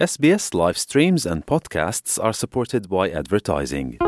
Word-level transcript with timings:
SBS 0.00 0.54
live 0.54 0.78
streams 0.78 1.26
and 1.26 1.44
podcasts 1.44 2.18
are 2.24 2.32
supported 2.32 2.88
by 2.88 3.10
advertising. 3.10 3.98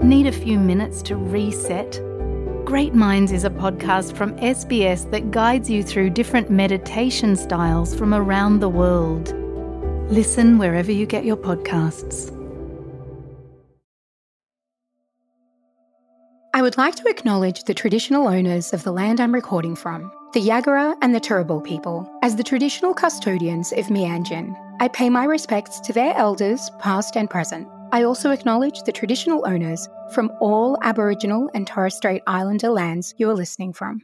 Need 0.00 0.28
a 0.28 0.32
few 0.32 0.60
minutes 0.60 1.02
to 1.02 1.16
reset? 1.16 2.00
Great 2.64 2.94
Minds 2.94 3.32
is 3.32 3.42
a 3.42 3.50
podcast 3.50 4.14
from 4.14 4.36
SBS 4.36 5.10
that 5.10 5.32
guides 5.32 5.68
you 5.68 5.82
through 5.82 6.10
different 6.10 6.50
meditation 6.50 7.34
styles 7.34 7.96
from 7.96 8.14
around 8.14 8.60
the 8.60 8.68
world. 8.68 9.34
Listen 10.08 10.56
wherever 10.56 10.92
you 10.92 11.04
get 11.04 11.24
your 11.24 11.36
podcasts. 11.36 12.37
Would 16.68 16.76
like 16.76 16.96
to 16.96 17.08
acknowledge 17.08 17.64
the 17.64 17.72
traditional 17.72 18.28
owners 18.28 18.74
of 18.74 18.82
the 18.82 18.92
land 18.92 19.20
I'm 19.20 19.32
recording 19.32 19.74
from, 19.74 20.12
the 20.34 20.40
Yagara 20.46 20.94
and 21.00 21.14
the 21.14 21.18
Turrbal 21.18 21.64
people, 21.64 22.06
as 22.22 22.36
the 22.36 22.42
traditional 22.42 22.92
custodians 22.92 23.72
of 23.72 23.86
Mianjin. 23.86 24.54
I 24.78 24.88
pay 24.88 25.08
my 25.08 25.24
respects 25.24 25.80
to 25.80 25.94
their 25.94 26.14
elders, 26.14 26.68
past 26.78 27.16
and 27.16 27.30
present. 27.30 27.66
I 27.90 28.02
also 28.02 28.32
acknowledge 28.32 28.82
the 28.82 28.92
traditional 28.92 29.48
owners 29.48 29.88
from 30.12 30.30
all 30.42 30.76
Aboriginal 30.82 31.50
and 31.54 31.66
Torres 31.66 31.96
Strait 31.96 32.20
Islander 32.26 32.68
lands 32.68 33.14
you 33.16 33.30
are 33.30 33.34
listening 33.34 33.72
from. 33.72 34.02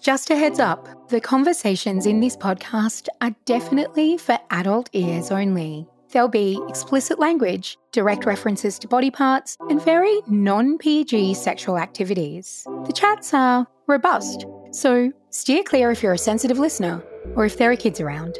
Just 0.00 0.30
a 0.30 0.36
heads 0.36 0.58
up, 0.58 1.08
the 1.10 1.20
conversations 1.20 2.06
in 2.06 2.18
this 2.18 2.36
podcast 2.36 3.06
are 3.20 3.36
definitely 3.44 4.18
for 4.18 4.36
adult 4.50 4.90
ears 4.94 5.30
only. 5.30 5.86
There'll 6.14 6.28
be 6.28 6.60
explicit 6.68 7.18
language, 7.18 7.76
direct 7.90 8.24
references 8.24 8.78
to 8.78 8.86
body 8.86 9.10
parts, 9.10 9.56
and 9.68 9.82
very 9.82 10.20
non 10.28 10.78
PG 10.78 11.34
sexual 11.34 11.76
activities. 11.76 12.62
The 12.86 12.92
chats 12.92 13.34
are 13.34 13.66
robust, 13.88 14.46
so 14.70 15.10
steer 15.30 15.64
clear 15.64 15.90
if 15.90 16.04
you're 16.04 16.12
a 16.12 16.18
sensitive 16.18 16.60
listener 16.60 17.02
or 17.34 17.44
if 17.44 17.58
there 17.58 17.72
are 17.72 17.76
kids 17.76 18.00
around. 18.00 18.38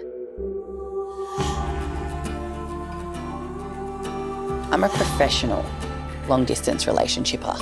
I'm 4.73 4.85
a 4.85 4.89
professional 4.89 5.67
long 6.29 6.45
distance 6.45 6.85
relationshipper. 6.85 7.57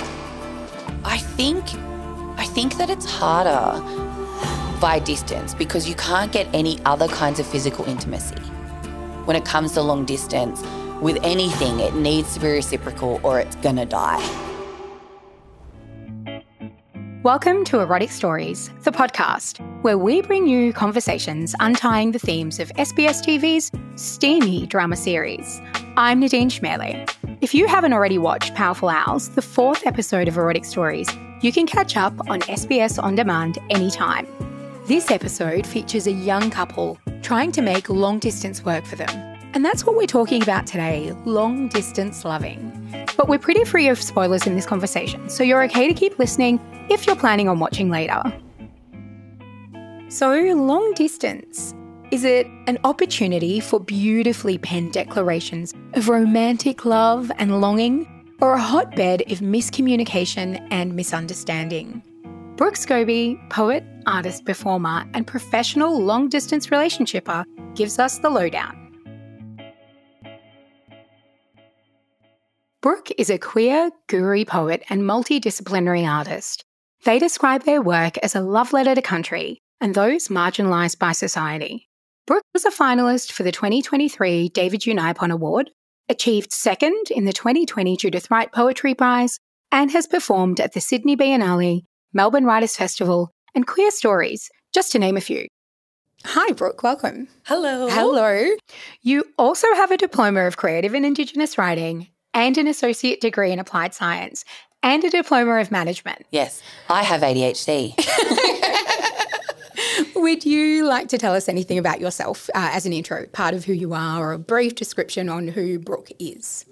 I 1.06 1.16
think 1.16 1.64
I 2.36 2.44
think 2.44 2.76
that 2.76 2.90
it's 2.90 3.06
harder 3.06 3.80
by 4.78 4.98
distance 4.98 5.54
because 5.54 5.88
you 5.88 5.94
can't 5.94 6.30
get 6.30 6.48
any 6.52 6.78
other 6.84 7.08
kinds 7.08 7.40
of 7.40 7.46
physical 7.46 7.86
intimacy. 7.86 8.51
When 9.24 9.36
it 9.36 9.44
comes 9.44 9.72
to 9.74 9.82
long 9.82 10.04
distance, 10.04 10.60
with 11.00 11.16
anything, 11.22 11.78
it 11.78 11.94
needs 11.94 12.34
to 12.34 12.40
be 12.40 12.48
reciprocal 12.48 13.20
or 13.22 13.38
it's 13.38 13.54
gonna 13.56 13.86
die. 13.86 14.20
Welcome 17.22 17.64
to 17.66 17.78
Erotic 17.78 18.10
Stories, 18.10 18.68
the 18.82 18.90
podcast, 18.90 19.60
where 19.82 19.96
we 19.96 20.22
bring 20.22 20.48
you 20.48 20.72
conversations 20.72 21.54
untying 21.60 22.10
the 22.10 22.18
themes 22.18 22.58
of 22.58 22.70
SBS 22.70 23.22
TV's 23.22 23.70
steamy 23.94 24.66
drama 24.66 24.96
series. 24.96 25.60
I'm 25.96 26.18
Nadine 26.18 26.50
Chemali. 26.50 27.08
If 27.40 27.54
you 27.54 27.68
haven't 27.68 27.92
already 27.92 28.18
watched 28.18 28.56
Powerful 28.56 28.88
Owls, 28.88 29.28
the 29.36 29.42
fourth 29.42 29.86
episode 29.86 30.26
of 30.26 30.36
Erotic 30.36 30.64
Stories, 30.64 31.08
you 31.42 31.52
can 31.52 31.68
catch 31.68 31.96
up 31.96 32.12
on 32.28 32.40
SBS 32.40 33.00
On 33.00 33.14
Demand 33.14 33.58
anytime. 33.70 34.26
This 34.86 35.12
episode 35.12 35.64
features 35.64 36.08
a 36.08 36.12
young 36.12 36.50
couple 36.50 36.98
trying 37.22 37.52
to 37.52 37.62
make 37.62 37.88
long 37.88 38.18
distance 38.18 38.64
work 38.64 38.84
for 38.84 38.96
them. 38.96 39.10
And 39.54 39.64
that's 39.64 39.86
what 39.86 39.94
we're 39.94 40.08
talking 40.08 40.42
about 40.42 40.66
today 40.66 41.12
long 41.24 41.68
distance 41.68 42.24
loving. 42.24 43.06
But 43.16 43.28
we're 43.28 43.38
pretty 43.38 43.64
free 43.64 43.86
of 43.86 44.02
spoilers 44.02 44.44
in 44.44 44.56
this 44.56 44.66
conversation, 44.66 45.30
so 45.30 45.44
you're 45.44 45.62
okay 45.64 45.86
to 45.86 45.94
keep 45.94 46.18
listening 46.18 46.58
if 46.90 47.06
you're 47.06 47.14
planning 47.14 47.48
on 47.48 47.60
watching 47.60 47.90
later. 47.90 48.20
So, 50.08 50.32
long 50.32 50.94
distance. 50.94 51.76
Is 52.10 52.24
it 52.24 52.48
an 52.66 52.78
opportunity 52.82 53.60
for 53.60 53.78
beautifully 53.78 54.58
penned 54.58 54.92
declarations 54.94 55.74
of 55.94 56.08
romantic 56.08 56.84
love 56.84 57.30
and 57.38 57.60
longing, 57.60 58.08
or 58.40 58.54
a 58.54 58.60
hotbed 58.60 59.22
of 59.30 59.38
miscommunication 59.38 60.66
and 60.72 60.96
misunderstanding? 60.96 62.02
Brooke 62.56 62.74
Scobie, 62.74 63.38
poet, 63.48 63.84
artist, 64.06 64.44
performer, 64.44 65.04
and 65.14 65.26
professional 65.26 66.00
long 66.00 66.28
distance 66.28 66.68
relationshipper, 66.68 67.44
gives 67.74 67.98
us 67.98 68.18
the 68.18 68.30
lowdown. 68.30 68.78
Brooke 72.80 73.10
is 73.16 73.30
a 73.30 73.38
queer, 73.38 73.90
Goorie 74.08 74.46
poet 74.46 74.82
and 74.90 75.02
multidisciplinary 75.02 76.04
artist. 76.04 76.64
They 77.04 77.18
describe 77.18 77.64
their 77.64 77.80
work 77.80 78.18
as 78.18 78.34
a 78.34 78.40
love 78.40 78.72
letter 78.72 78.94
to 78.94 79.02
country 79.02 79.60
and 79.80 79.94
those 79.94 80.28
marginalised 80.28 80.98
by 80.98 81.12
society. 81.12 81.88
Brooke 82.26 82.44
was 82.54 82.64
a 82.64 82.70
finalist 82.70 83.32
for 83.32 83.42
the 83.42 83.50
2023 83.50 84.48
David 84.50 84.80
Unaipon 84.82 85.32
Award, 85.32 85.70
achieved 86.08 86.52
second 86.52 87.10
in 87.10 87.24
the 87.24 87.32
2020 87.32 87.96
Judith 87.96 88.30
Wright 88.30 88.50
Poetry 88.52 88.94
Prize, 88.94 89.38
and 89.72 89.90
has 89.90 90.06
performed 90.06 90.60
at 90.60 90.72
the 90.72 90.80
Sydney 90.80 91.16
Biennale, 91.16 91.82
Melbourne 92.12 92.44
Writers 92.44 92.76
Festival, 92.76 93.32
and 93.54 93.66
Queer 93.66 93.90
Stories, 93.90 94.50
just 94.72 94.92
to 94.92 94.98
name 94.98 95.16
a 95.16 95.20
few. 95.20 95.46
Hi, 96.24 96.52
Brooke, 96.52 96.82
welcome. 96.82 97.28
Hello. 97.44 97.88
Hello. 97.88 98.54
You 99.02 99.24
also 99.38 99.66
have 99.74 99.90
a 99.90 99.96
diploma 99.96 100.42
of 100.42 100.56
creative 100.56 100.94
and 100.94 101.04
Indigenous 101.04 101.58
writing 101.58 102.08
and 102.32 102.56
an 102.56 102.66
associate 102.66 103.20
degree 103.20 103.52
in 103.52 103.58
applied 103.58 103.92
science 103.92 104.44
and 104.82 105.02
a 105.04 105.10
diploma 105.10 105.56
of 105.56 105.70
management. 105.70 106.24
Yes, 106.30 106.62
I 106.88 107.02
have 107.02 107.20
ADHD. 107.22 107.94
Would 110.14 110.44
you 110.44 110.86
like 110.86 111.08
to 111.08 111.18
tell 111.18 111.34
us 111.34 111.48
anything 111.48 111.78
about 111.78 112.00
yourself 112.00 112.48
uh, 112.54 112.70
as 112.72 112.86
an 112.86 112.92
intro, 112.92 113.26
part 113.26 113.54
of 113.54 113.64
who 113.64 113.72
you 113.72 113.92
are, 113.92 114.22
or 114.22 114.32
a 114.32 114.38
brief 114.38 114.74
description 114.74 115.28
on 115.28 115.48
who 115.48 115.78
Brooke 115.78 116.10
is? 116.18 116.64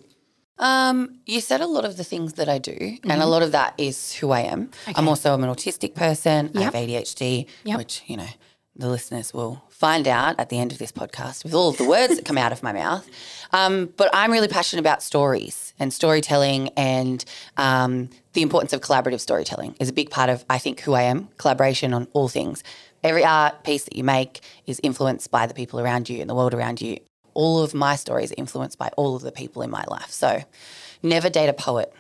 Um, 0.61 1.19
you 1.27 1.41
said 1.41 1.61
a 1.61 1.67
lot 1.67 1.85
of 1.85 1.97
the 1.97 2.05
things 2.05 2.35
that 2.35 2.49
I 2.49 2.59
do, 2.59 2.73
Mm-hmm. 2.73 3.11
and 3.11 3.21
a 3.23 3.27
lot 3.27 3.43
of 3.43 3.51
that 3.53 3.75
is 3.79 4.13
who 4.15 4.31
I 4.31 4.41
am. 4.43 4.71
I'm 4.95 5.09
also 5.09 5.35
I'm 5.35 5.43
an 5.43 5.51
autistic 5.51 5.95
person. 5.95 6.51
I 6.55 6.63
have 6.63 6.75
ADHD, 6.75 7.47
Yep. 7.65 7.79
which 7.79 8.03
you 8.07 8.17
know 8.17 8.29
the 8.77 8.89
listeners 8.89 9.35
will 9.35 9.63
find 9.69 10.07
out 10.07 10.39
at 10.39 10.49
the 10.51 10.59
end 10.59 10.73
of 10.73 10.79
this 10.79 10.93
podcast 10.93 11.43
with 11.45 11.55
all 11.55 11.71
of 11.71 11.77
the 11.79 11.85
words 11.89 12.15
that 12.17 12.25
come 12.27 12.39
out 12.39 12.53
of 12.53 12.63
my 12.63 12.73
mouth. 12.73 13.09
Um, 13.53 13.89
but 13.97 14.09
I'm 14.13 14.31
really 14.31 14.49
passionate 14.49 14.81
about 14.81 15.03
stories 15.03 15.73
and 15.79 15.93
storytelling, 15.93 16.69
and 16.77 17.25
um, 17.57 18.11
the 18.35 18.43
importance 18.43 18.73
of 18.75 18.81
collaborative 18.83 19.21
storytelling 19.21 19.75
is 19.81 19.89
a 19.89 19.93
big 19.95 20.11
part 20.11 20.29
of 20.31 20.45
I 20.51 20.59
think 20.59 20.81
who 20.81 20.93
I 20.95 21.03
am. 21.03 21.29
Collaboration 21.39 21.93
on 21.95 22.07
all 22.13 22.29
things. 22.29 22.63
Every 23.03 23.25
art 23.25 23.65
piece 23.65 23.85
that 23.85 23.97
you 23.97 24.05
make 24.05 24.41
is 24.67 24.79
influenced 24.83 25.31
by 25.31 25.47
the 25.47 25.55
people 25.55 25.81
around 25.81 26.11
you 26.11 26.21
and 26.21 26.29
the 26.29 26.35
world 26.35 26.53
around 26.53 26.83
you. 26.83 26.99
All 27.41 27.63
of 27.63 27.73
my 27.75 27.97
stories 27.97 28.33
influenced 28.33 28.79
by 28.79 28.91
all 28.97 29.17
of 29.17 29.23
the 29.23 29.33
people 29.33 29.63
in 29.63 29.71
my 29.71 29.85
life. 29.89 30.11
So, 30.11 30.43
never 31.03 31.31
date 31.31 31.49
a 31.49 31.53
poet. 31.55 31.93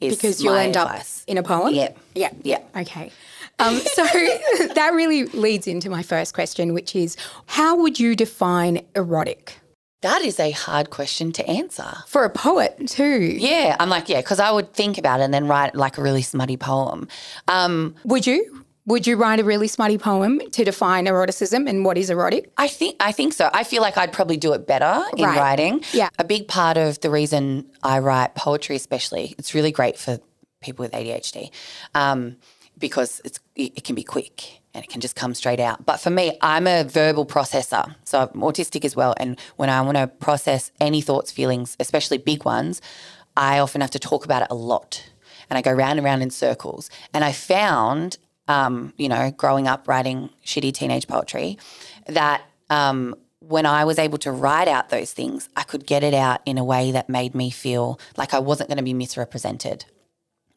Is 0.00 0.16
Because 0.16 0.42
you'll 0.42 0.54
end 0.54 0.76
up 0.76 1.00
in 1.26 1.38
a 1.38 1.42
poem? 1.42 1.74
Yeah. 1.74 1.92
Yeah. 2.14 2.32
Yeah. 2.42 2.60
Okay. 2.74 3.12
Um, 3.60 3.76
so 3.78 4.04
that 4.74 4.90
really 4.94 5.24
leads 5.26 5.66
into 5.66 5.90
my 5.90 6.02
first 6.02 6.34
question, 6.34 6.74
which 6.74 6.94
is 6.94 7.16
how 7.46 7.76
would 7.76 7.98
you 7.98 8.16
define 8.16 8.84
erotic? 8.94 9.58
That 10.02 10.22
is 10.22 10.38
a 10.38 10.52
hard 10.52 10.90
question 10.90 11.32
to 11.32 11.48
answer. 11.48 11.92
For 12.06 12.24
a 12.24 12.30
poet, 12.30 12.86
too. 12.86 13.36
Yeah, 13.38 13.74
I'm 13.80 13.88
like, 13.88 14.08
yeah, 14.08 14.20
because 14.20 14.38
I 14.38 14.52
would 14.52 14.72
think 14.72 14.96
about 14.96 15.18
it 15.20 15.24
and 15.24 15.34
then 15.34 15.48
write 15.48 15.74
like 15.74 15.98
a 15.98 16.02
really 16.02 16.22
smutty 16.22 16.56
poem. 16.56 17.08
Um, 17.48 17.96
Would 18.04 18.24
you? 18.24 18.64
Would 18.88 19.06
you 19.06 19.16
write 19.16 19.38
a 19.38 19.44
really 19.44 19.68
smutty 19.68 19.98
poem 19.98 20.40
to 20.52 20.64
define 20.64 21.06
eroticism 21.06 21.66
and 21.68 21.84
what 21.84 21.98
is 21.98 22.08
erotic? 22.08 22.50
I 22.56 22.68
think 22.68 22.96
I 23.00 23.12
think 23.12 23.34
so. 23.34 23.50
I 23.52 23.62
feel 23.62 23.82
like 23.82 23.98
I'd 23.98 24.14
probably 24.14 24.38
do 24.38 24.54
it 24.54 24.66
better 24.66 25.02
in 25.14 25.26
Right. 25.26 25.36
writing. 25.38 25.84
Yeah. 25.92 26.08
A 26.18 26.24
big 26.24 26.48
part 26.48 26.78
of 26.78 26.98
the 27.00 27.10
reason 27.10 27.66
I 27.82 27.98
write 27.98 28.34
poetry, 28.34 28.76
especially, 28.76 29.34
it's 29.38 29.52
really 29.54 29.72
great 29.72 29.98
for 29.98 30.18
people 30.62 30.82
with 30.84 30.92
ADHD, 30.94 31.50
um, 31.94 32.36
because 32.78 33.20
it's 33.26 33.38
it, 33.54 33.72
it 33.76 33.84
can 33.84 33.94
be 33.94 34.02
quick 34.02 34.62
and 34.72 34.82
it 34.82 34.88
can 34.90 35.02
just 35.02 35.16
come 35.16 35.34
straight 35.34 35.60
out. 35.60 35.84
But 35.84 36.00
for 36.00 36.08
me, 36.10 36.38
I'm 36.40 36.66
a 36.66 36.84
verbal 36.84 37.26
processor, 37.26 37.94
so 38.04 38.30
I'm 38.34 38.40
autistic 38.40 38.86
as 38.86 38.96
well. 38.96 39.12
And 39.20 39.38
when 39.56 39.68
I 39.68 39.82
want 39.82 39.98
to 39.98 40.06
process 40.06 40.70
any 40.80 41.02
thoughts, 41.02 41.30
feelings, 41.30 41.76
especially 41.78 42.16
big 42.16 42.46
ones, 42.46 42.80
I 43.36 43.58
often 43.58 43.82
have 43.82 43.90
to 43.90 43.98
talk 43.98 44.24
about 44.24 44.40
it 44.42 44.48
a 44.50 44.54
lot, 44.54 45.04
and 45.50 45.58
I 45.58 45.62
go 45.62 45.72
round 45.72 45.98
and 45.98 46.04
round 46.06 46.22
in 46.22 46.30
circles. 46.30 46.88
And 47.12 47.22
I 47.22 47.32
found 47.32 48.16
um, 48.48 48.92
you 48.96 49.08
know, 49.08 49.30
growing 49.30 49.68
up 49.68 49.86
writing 49.86 50.30
shitty 50.44 50.72
teenage 50.72 51.06
poetry, 51.06 51.58
that 52.06 52.42
um, 52.70 53.14
when 53.40 53.66
I 53.66 53.84
was 53.84 53.98
able 53.98 54.18
to 54.18 54.32
write 54.32 54.68
out 54.68 54.88
those 54.88 55.12
things, 55.12 55.48
I 55.56 55.62
could 55.62 55.86
get 55.86 56.02
it 56.02 56.14
out 56.14 56.40
in 56.44 56.58
a 56.58 56.64
way 56.64 56.90
that 56.92 57.08
made 57.08 57.34
me 57.34 57.50
feel 57.50 58.00
like 58.16 58.34
I 58.34 58.38
wasn't 58.40 58.68
going 58.68 58.78
to 58.78 58.84
be 58.84 58.94
misrepresented. 58.94 59.84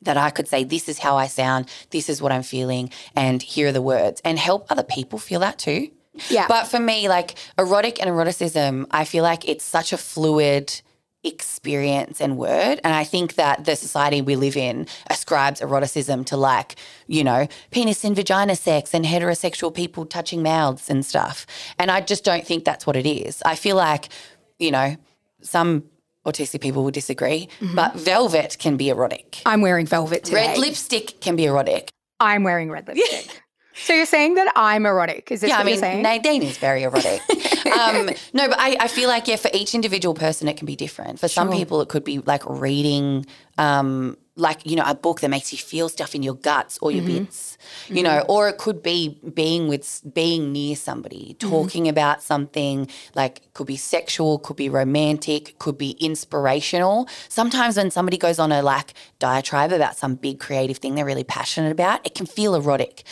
That 0.02 0.18
I 0.18 0.32
could 0.32 0.48
say, 0.48 0.64
this 0.64 0.90
is 0.90 0.98
how 0.98 1.16
I 1.16 1.28
sound, 1.28 1.70
this 1.92 2.10
is 2.10 2.22
what 2.22 2.32
I'm 2.32 2.42
feeling, 2.42 2.90
and 3.16 3.42
here 3.42 3.68
are 3.68 3.72
the 3.72 3.84
words, 3.84 4.20
and 4.26 4.40
help 4.40 4.72
other 4.72 4.84
people 4.84 5.20
feel 5.20 5.42
that 5.42 5.60
too. 5.60 5.92
Yeah. 6.30 6.48
But 6.48 6.66
for 6.66 6.80
me, 6.80 7.08
like 7.08 7.36
erotic 7.58 8.00
and 8.02 8.10
eroticism, 8.10 8.88
I 8.90 9.06
feel 9.06 9.24
like 9.24 9.48
it's 9.48 9.64
such 9.64 9.94
a 9.94 9.98
fluid 9.98 10.82
experience 11.24 12.20
and 12.20 12.38
word. 12.38 12.80
And 12.84 12.94
I 12.94 13.04
think 13.04 13.36
that 13.36 13.66
the 13.66 13.76
society 13.76 14.22
we 14.22 14.36
live 14.36 14.58
in 14.58 14.88
ascribes 15.10 15.62
eroticism 15.62 16.26
to 16.26 16.38
like, 16.38 16.76
you 17.08 17.24
know, 17.24 17.48
penis 17.70 18.04
and 18.04 18.16
vagina 18.16 18.56
sex 18.56 18.94
and 18.94 19.06
heterosexual 19.06 19.74
people 19.74 20.06
touching 20.06 20.42
mouths 20.42 20.90
and 20.90 21.06
stuff. 21.06 21.46
And 21.78 21.92
I 21.92 22.02
just 22.02 22.24
don't 22.24 22.46
think 22.46 22.66
that's 22.66 22.88
what 22.88 22.96
it 22.96 23.06
is. 23.06 23.42
I 23.46 23.56
feel 23.56 23.76
like, 23.76 24.10
you 24.58 24.72
know, 24.72 24.96
some 25.42 25.84
autistic 26.26 26.62
people 26.62 26.84
will 26.84 26.92
disagree, 26.92 27.50
mm-hmm. 27.60 27.76
but 27.76 27.96
velvet 27.96 28.58
can 28.60 28.78
be 28.78 28.90
erotic. 28.90 29.42
I'm 29.46 29.62
wearing 29.62 29.86
velvet 29.86 30.24
today. 30.24 30.48
Red 30.48 30.58
lipstick 30.58 31.20
can 31.22 31.36
be 31.36 31.46
erotic. 31.46 31.90
I'm 32.20 32.44
wearing 32.44 32.70
red 32.70 32.88
lipstick. 32.88 33.42
So 33.74 33.94
you're 33.94 34.06
saying 34.06 34.36
that 34.36 34.52
I'm 34.56 34.86
erotic? 34.86 35.32
Is 35.32 35.42
this 35.42 35.50
Yeah, 35.50 35.58
what 35.60 35.68
I 35.68 35.70
you're 35.70 35.78
saying? 35.80 36.02
Nadine 36.04 36.44
is 36.44 36.58
very 36.58 36.84
erotic. 36.84 37.22
um, 37.80 38.08
no, 38.34 38.48
but 38.50 38.58
I, 38.60 38.78
I 38.80 38.88
feel 38.88 39.08
like, 39.10 39.28
yeah, 39.28 39.38
for 39.38 39.50
each 39.54 39.74
individual 39.74 40.14
person, 40.14 40.48
it 40.48 40.58
can 40.58 40.66
be 40.66 40.76
different. 40.76 41.20
For 41.20 41.28
some 41.28 41.52
people, 41.52 41.82
it 41.82 41.90
could 41.90 42.04
be 42.04 42.20
like 42.20 42.44
reading, 42.48 43.26
um, 43.58 44.18
like, 44.36 44.66
you 44.66 44.76
know, 44.76 44.84
a 44.86 44.96
book 44.96 45.22
that 45.22 45.30
makes 45.30 45.52
you 45.52 45.58
feel 45.58 45.88
stuff 45.90 46.16
in 46.16 46.24
your 46.24 46.36
guts 46.36 46.80
or 46.82 46.92
Mm-hmm. 46.92 47.08
your 47.10 47.20
bits, 47.22 47.58
you 47.88 48.04
know, 48.04 48.24
or 48.28 48.50
it 48.50 48.58
could 48.58 48.82
be 48.84 49.20
being 49.34 49.68
with, 49.68 50.02
being 50.14 50.52
near 50.52 50.76
somebody, 50.76 51.36
Mm-hmm. 51.40 51.50
talking 51.50 51.88
about 51.88 52.22
something 52.22 52.88
like 53.16 53.54
could 53.54 53.68
be 53.68 53.78
sexual, 53.78 54.40
could 54.40 54.58
be 54.58 54.70
romantic, 54.70 55.58
could 55.60 55.78
be 55.78 55.92
inspirational. 55.92 57.08
Sometimes 57.30 57.78
when 57.78 57.92
somebody 57.92 58.18
goes 58.18 58.40
on 58.40 58.52
a 58.52 58.62
like 58.62 58.94
diatribe 59.20 59.72
about 59.72 59.96
some 59.96 60.16
big 60.16 60.40
creative 60.40 60.78
thing 60.78 60.96
they're 60.96 61.06
really 61.06 61.24
passionate 61.24 61.72
about, 61.72 62.06
it 62.06 62.16
can 62.16 62.26
feel 62.26 62.56
erotic 62.56 63.04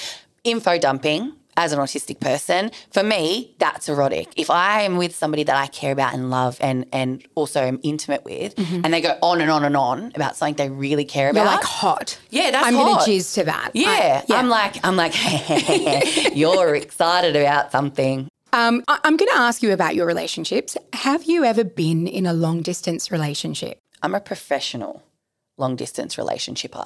info 0.50 0.78
dumping 0.78 1.34
as 1.58 1.74
an 1.74 1.80
autistic 1.80 2.22
person, 2.22 2.72
for 2.92 3.04
me, 3.04 3.54
that's 3.60 3.90
erotic. 3.90 4.28
If 4.38 4.50
I 4.50 4.84
am 4.84 4.96
with 4.96 5.14
somebody 5.14 5.44
that 5.44 5.58
I 5.58 5.68
care 5.68 5.92
about 5.92 6.14
and 6.14 6.30
love 6.30 6.58
and 6.62 6.86
and 6.94 7.22
also 7.36 7.60
am 7.62 7.80
intimate 7.84 8.24
with, 8.24 8.54
and 8.58 8.94
they 8.94 9.02
go 9.02 9.18
on 9.22 9.42
and 9.42 9.52
on 9.52 9.66
and 9.66 9.76
on 9.76 10.12
about 10.16 10.38
something 10.38 10.56
they 10.56 10.70
really 10.70 11.04
care 11.06 11.28
Mm-hmm. 11.30 11.38
You're 11.38 11.46
about, 11.46 11.56
like 11.58 11.66
hot. 11.66 12.20
Yeah, 12.30 12.52
that's 12.52 12.66
I'm 12.68 12.76
hot. 12.76 13.00
gonna 13.06 13.12
jizz 13.12 13.34
to 13.36 13.44
that. 13.46 13.72
yeah, 13.74 14.24
I- 14.30 14.36
I'm 14.36 14.48
like, 14.50 14.76
I'm 14.86 14.96
like, 14.96 15.14
you're 16.36 16.76
excited 16.76 17.36
about 17.36 17.72
something. 17.72 18.28
Um, 18.54 18.84
I- 18.88 19.00
I'm 19.04 19.16
going 19.18 19.30
to 19.32 19.38
ask 19.38 19.62
you 19.62 19.72
about 19.74 19.96
your 19.96 20.06
relationships. 20.08 20.76
Have 20.94 21.26
you 21.26 21.44
ever 21.44 21.64
been 21.64 22.08
in 22.08 22.26
a 22.26 22.34
long 22.34 22.62
distance 22.62 23.12
relationship? 23.12 23.78
I'm 24.02 24.16
a 24.16 24.20
professional 24.22 25.04
long 25.58 25.76
distance 25.76 26.18
relationshiper. 26.18 26.86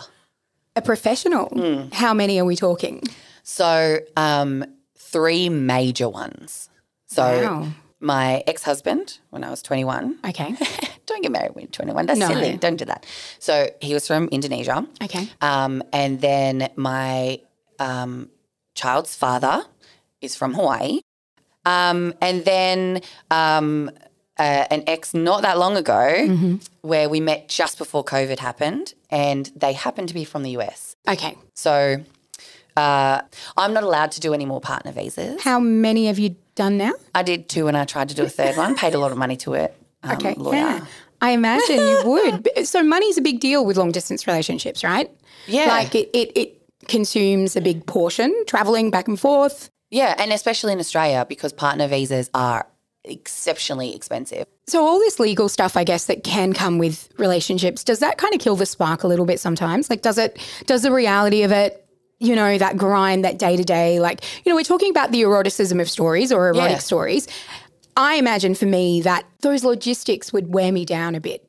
A 0.76 0.82
professional? 0.82 1.46
Hmm. 1.50 1.90
How 1.94 2.14
many 2.16 2.40
are 2.40 2.46
we 2.46 2.56
talking? 2.56 3.04
So, 3.44 4.00
um, 4.16 4.64
three 4.98 5.50
major 5.50 6.10
ones. 6.10 6.70
So, 7.08 7.24
Wow. 7.24 7.68
my 8.00 8.44
ex 8.48 8.64
husband, 8.64 9.20
when 9.30 9.44
I 9.44 9.50
was 9.50 9.62
21, 9.62 10.18
Okay. 10.26 10.56
don't 11.06 11.22
get 11.22 11.32
married 11.32 11.54
when 11.56 11.64
you're 11.64 11.72
21. 11.72 12.06
That's 12.08 12.20
No. 12.20 12.28
silly. 12.30 12.58
Don't 12.58 12.78
do 12.78 12.86
that. 12.86 13.06
So, 13.40 13.70
he 13.82 13.94
was 13.94 14.08
from 14.08 14.28
Indonesia. 14.30 14.88
Okay. 15.04 15.28
Um, 15.42 15.84
and 15.92 16.22
then 16.22 16.70
my 16.76 17.40
um, 17.80 18.30
child's 18.76 19.16
father 19.16 19.64
is 20.22 20.36
from 20.36 20.54
Hawaii. 20.54 21.02
Um, 21.66 22.14
and 22.22 22.44
then 22.46 23.02
um, 23.32 23.92
uh, 24.38 24.66
an 24.72 24.84
ex 24.88 25.14
not 25.14 25.42
that 25.44 25.58
long 25.58 25.78
ago 25.78 25.94
Mm-hmm. 26.28 26.56
where 26.82 27.08
we 27.08 27.20
met 27.20 27.48
just 27.50 27.78
before 27.78 28.04
COVID 28.04 28.40
happened, 28.40 28.94
and 29.10 29.52
they 29.56 29.74
happened 29.74 30.08
to 30.10 30.14
be 30.14 30.24
from 30.26 30.44
the 30.44 30.52
US. 30.58 30.96
Okay. 31.08 31.38
So 31.54 32.04
uh, 32.78 33.22
I'm 33.58 33.74
not 33.74 33.84
allowed 33.84 34.12
to 34.14 34.20
do 34.20 34.34
any 34.34 34.46
more 34.46 34.62
partner 34.62 34.92
visas. 34.92 35.42
How 35.42 35.60
many 35.60 36.08
have 36.08 36.20
you 36.20 36.36
done 36.56 36.78
now? 36.78 36.94
I 37.16 37.24
did 37.24 37.50
two, 37.50 37.68
and 37.68 37.76
I 37.78 37.86
tried 37.86 38.10
to 38.10 38.16
do 38.16 38.24
a 38.24 38.30
third 38.30 38.58
one. 38.58 38.76
Paid 38.76 38.94
a 38.94 39.00
lot 39.00 39.12
of 39.12 39.18
money 39.18 39.38
to 39.38 39.54
it. 39.54 39.76
Um, 40.04 40.12
Okay. 40.18 40.34
lawyer. 40.36 40.56
Yeah. 40.56 40.86
I 41.22 41.32
imagine 41.32 41.78
you 41.78 42.02
would. 42.06 42.68
So 42.68 42.84
money's 42.84 43.18
a 43.18 43.22
big 43.22 43.40
deal 43.40 43.66
with 43.66 43.78
long 43.78 43.92
distance 43.92 44.28
relationships, 44.28 44.84
right? 44.84 45.10
Yeah. 45.48 45.68
Like 45.68 45.96
it, 45.96 46.10
it, 46.14 46.32
it 46.38 46.62
consumes 46.90 47.56
a 47.56 47.62
big 47.62 47.86
portion, 47.86 48.36
traveling 48.46 48.92
back 48.92 49.08
and 49.08 49.18
forth. 49.18 49.70
Yeah, 49.90 50.16
and 50.18 50.34
especially 50.34 50.74
in 50.74 50.80
Australia 50.80 51.26
because 51.30 51.54
partner 51.54 51.88
visas 51.88 52.30
are 52.34 52.68
exceptionally 53.06 53.96
expensive. 53.96 54.46
So 54.68 54.84
all 54.86 55.00
this 55.00 55.20
legal 55.20 55.50
stuff, 55.50 55.78
I 55.78 55.84
guess, 55.84 56.06
that 56.06 56.24
can 56.24 56.54
come 56.54 56.78
with 56.78 57.10
relationships, 57.18 57.84
does 57.84 58.00
that 58.00 58.18
kind 58.18 58.34
of 58.34 58.40
kill 58.40 58.56
the 58.56 58.66
spark 58.66 59.04
a 59.04 59.08
little 59.08 59.26
bit 59.26 59.40
sometimes? 59.40 59.90
Like, 59.90 60.02
does 60.02 60.18
it? 60.18 60.38
Does 60.66 60.82
the 60.82 60.92
reality 60.92 61.44
of 61.44 61.52
it, 61.52 61.83
you 62.24 62.36
know, 62.36 62.58
that 62.58 62.78
grind, 62.78 63.26
that 63.26 63.38
day 63.38 63.58
to 63.58 63.64
day, 63.64 64.00
like, 64.00 64.24
you 64.46 64.50
know, 64.52 64.56
we're 64.56 64.64
talking 64.64 64.90
about 64.90 65.12
the 65.12 65.22
eroticism 65.22 65.80
of 65.80 65.90
stories 65.90 66.32
or 66.32 66.48
erotic 66.48 66.72
Yeah. 66.78 66.78
stories. 66.80 67.28
I 67.98 68.16
imagine 68.16 68.56
for 68.56 68.66
me 68.66 69.02
that 69.02 69.26
those 69.42 69.64
logistics 69.64 70.32
would 70.34 70.54
wear 70.54 70.72
me 70.72 70.86
down 70.86 71.16
a 71.16 71.20
bit. 71.20 71.46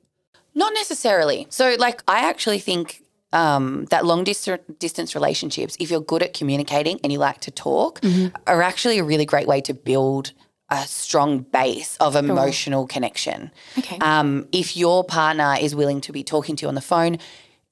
Not 0.55 0.73
necessarily. 0.75 1.47
So, 1.49 1.77
like, 1.79 2.03
I 2.09 2.29
actually 2.29 2.59
think 2.59 3.03
um, 3.33 3.87
that 3.91 4.05
long 4.05 4.25
dis- 4.25 4.49
distance 4.79 5.15
relationships, 5.15 5.77
if 5.81 5.91
you're 5.91 6.01
good 6.01 6.23
at 6.23 6.35
communicating 6.35 7.01
and 7.03 7.13
you 7.13 7.19
like 7.19 7.41
to 7.43 7.51
talk, 7.51 8.01
are 8.47 8.63
actually 8.63 8.99
a 8.99 9.05
really 9.05 9.25
great 9.25 9.47
way 9.49 9.61
to 9.63 9.75
build 9.75 10.33
a 10.71 10.87
strong 10.87 11.41
base 11.41 11.97
of 11.99 12.17
emotional 12.17 12.87
connection. 12.87 13.51
Okay. 13.79 13.99
Um, 13.99 14.47
if 14.53 14.77
your 14.77 15.05
partner 15.05 15.57
is 15.61 15.75
willing 15.75 16.01
to 16.03 16.13
be 16.13 16.23
talking 16.25 16.57
to 16.57 16.63
you 16.63 16.69
on 16.69 16.75
the 16.75 16.81
phone, 16.81 17.19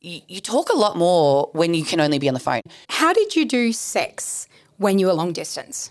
you, 0.02 0.20
you 0.28 0.40
talk 0.40 0.68
a 0.70 0.76
lot 0.76 0.96
more 0.96 1.48
when 1.52 1.74
you 1.74 1.84
can 1.84 2.00
only 2.00 2.18
be 2.18 2.28
on 2.28 2.34
the 2.34 2.40
phone. 2.40 2.62
How 2.88 3.12
did 3.12 3.34
you 3.36 3.44
do 3.44 3.72
sex 3.72 4.48
when 4.76 4.98
you 4.98 5.06
were 5.06 5.12
long 5.12 5.32
distance? 5.32 5.90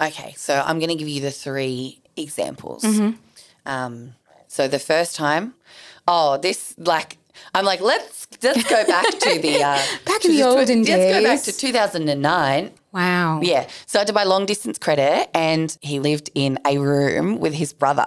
Okay, 0.00 0.32
so 0.36 0.62
I'm 0.64 0.78
going 0.78 0.90
to 0.90 0.94
give 0.94 1.08
you 1.08 1.20
the 1.20 1.32
three 1.32 2.00
examples. 2.16 2.84
Um, 3.66 4.14
so 4.46 4.68
the 4.68 4.78
first 4.78 5.16
time, 5.16 5.54
oh, 6.06 6.38
this 6.38 6.74
like 6.78 7.18
I'm 7.54 7.64
like 7.64 7.80
let's 7.80 8.26
let's 8.42 8.64
go 8.68 8.84
back 8.86 9.04
to 9.06 9.38
the 9.40 9.62
uh, 9.62 9.78
Back 10.04 10.20
to 10.22 10.28
in 10.28 10.36
the 10.36 10.42
olden 10.44 10.82
days. 10.82 10.88
Let's 10.88 11.20
go 11.20 11.22
back 11.22 11.42
to 11.42 11.52
2009. 11.52 12.70
Wow. 12.92 13.40
Yeah, 13.42 13.68
so 13.86 14.00
I 14.00 14.04
did 14.04 14.14
my 14.14 14.24
long 14.24 14.46
distance 14.46 14.78
credit, 14.78 15.28
and 15.36 15.76
he 15.82 16.00
lived 16.00 16.30
in 16.34 16.58
a 16.66 16.78
room 16.78 17.38
with 17.38 17.54
his 17.54 17.72
brother, 17.72 18.06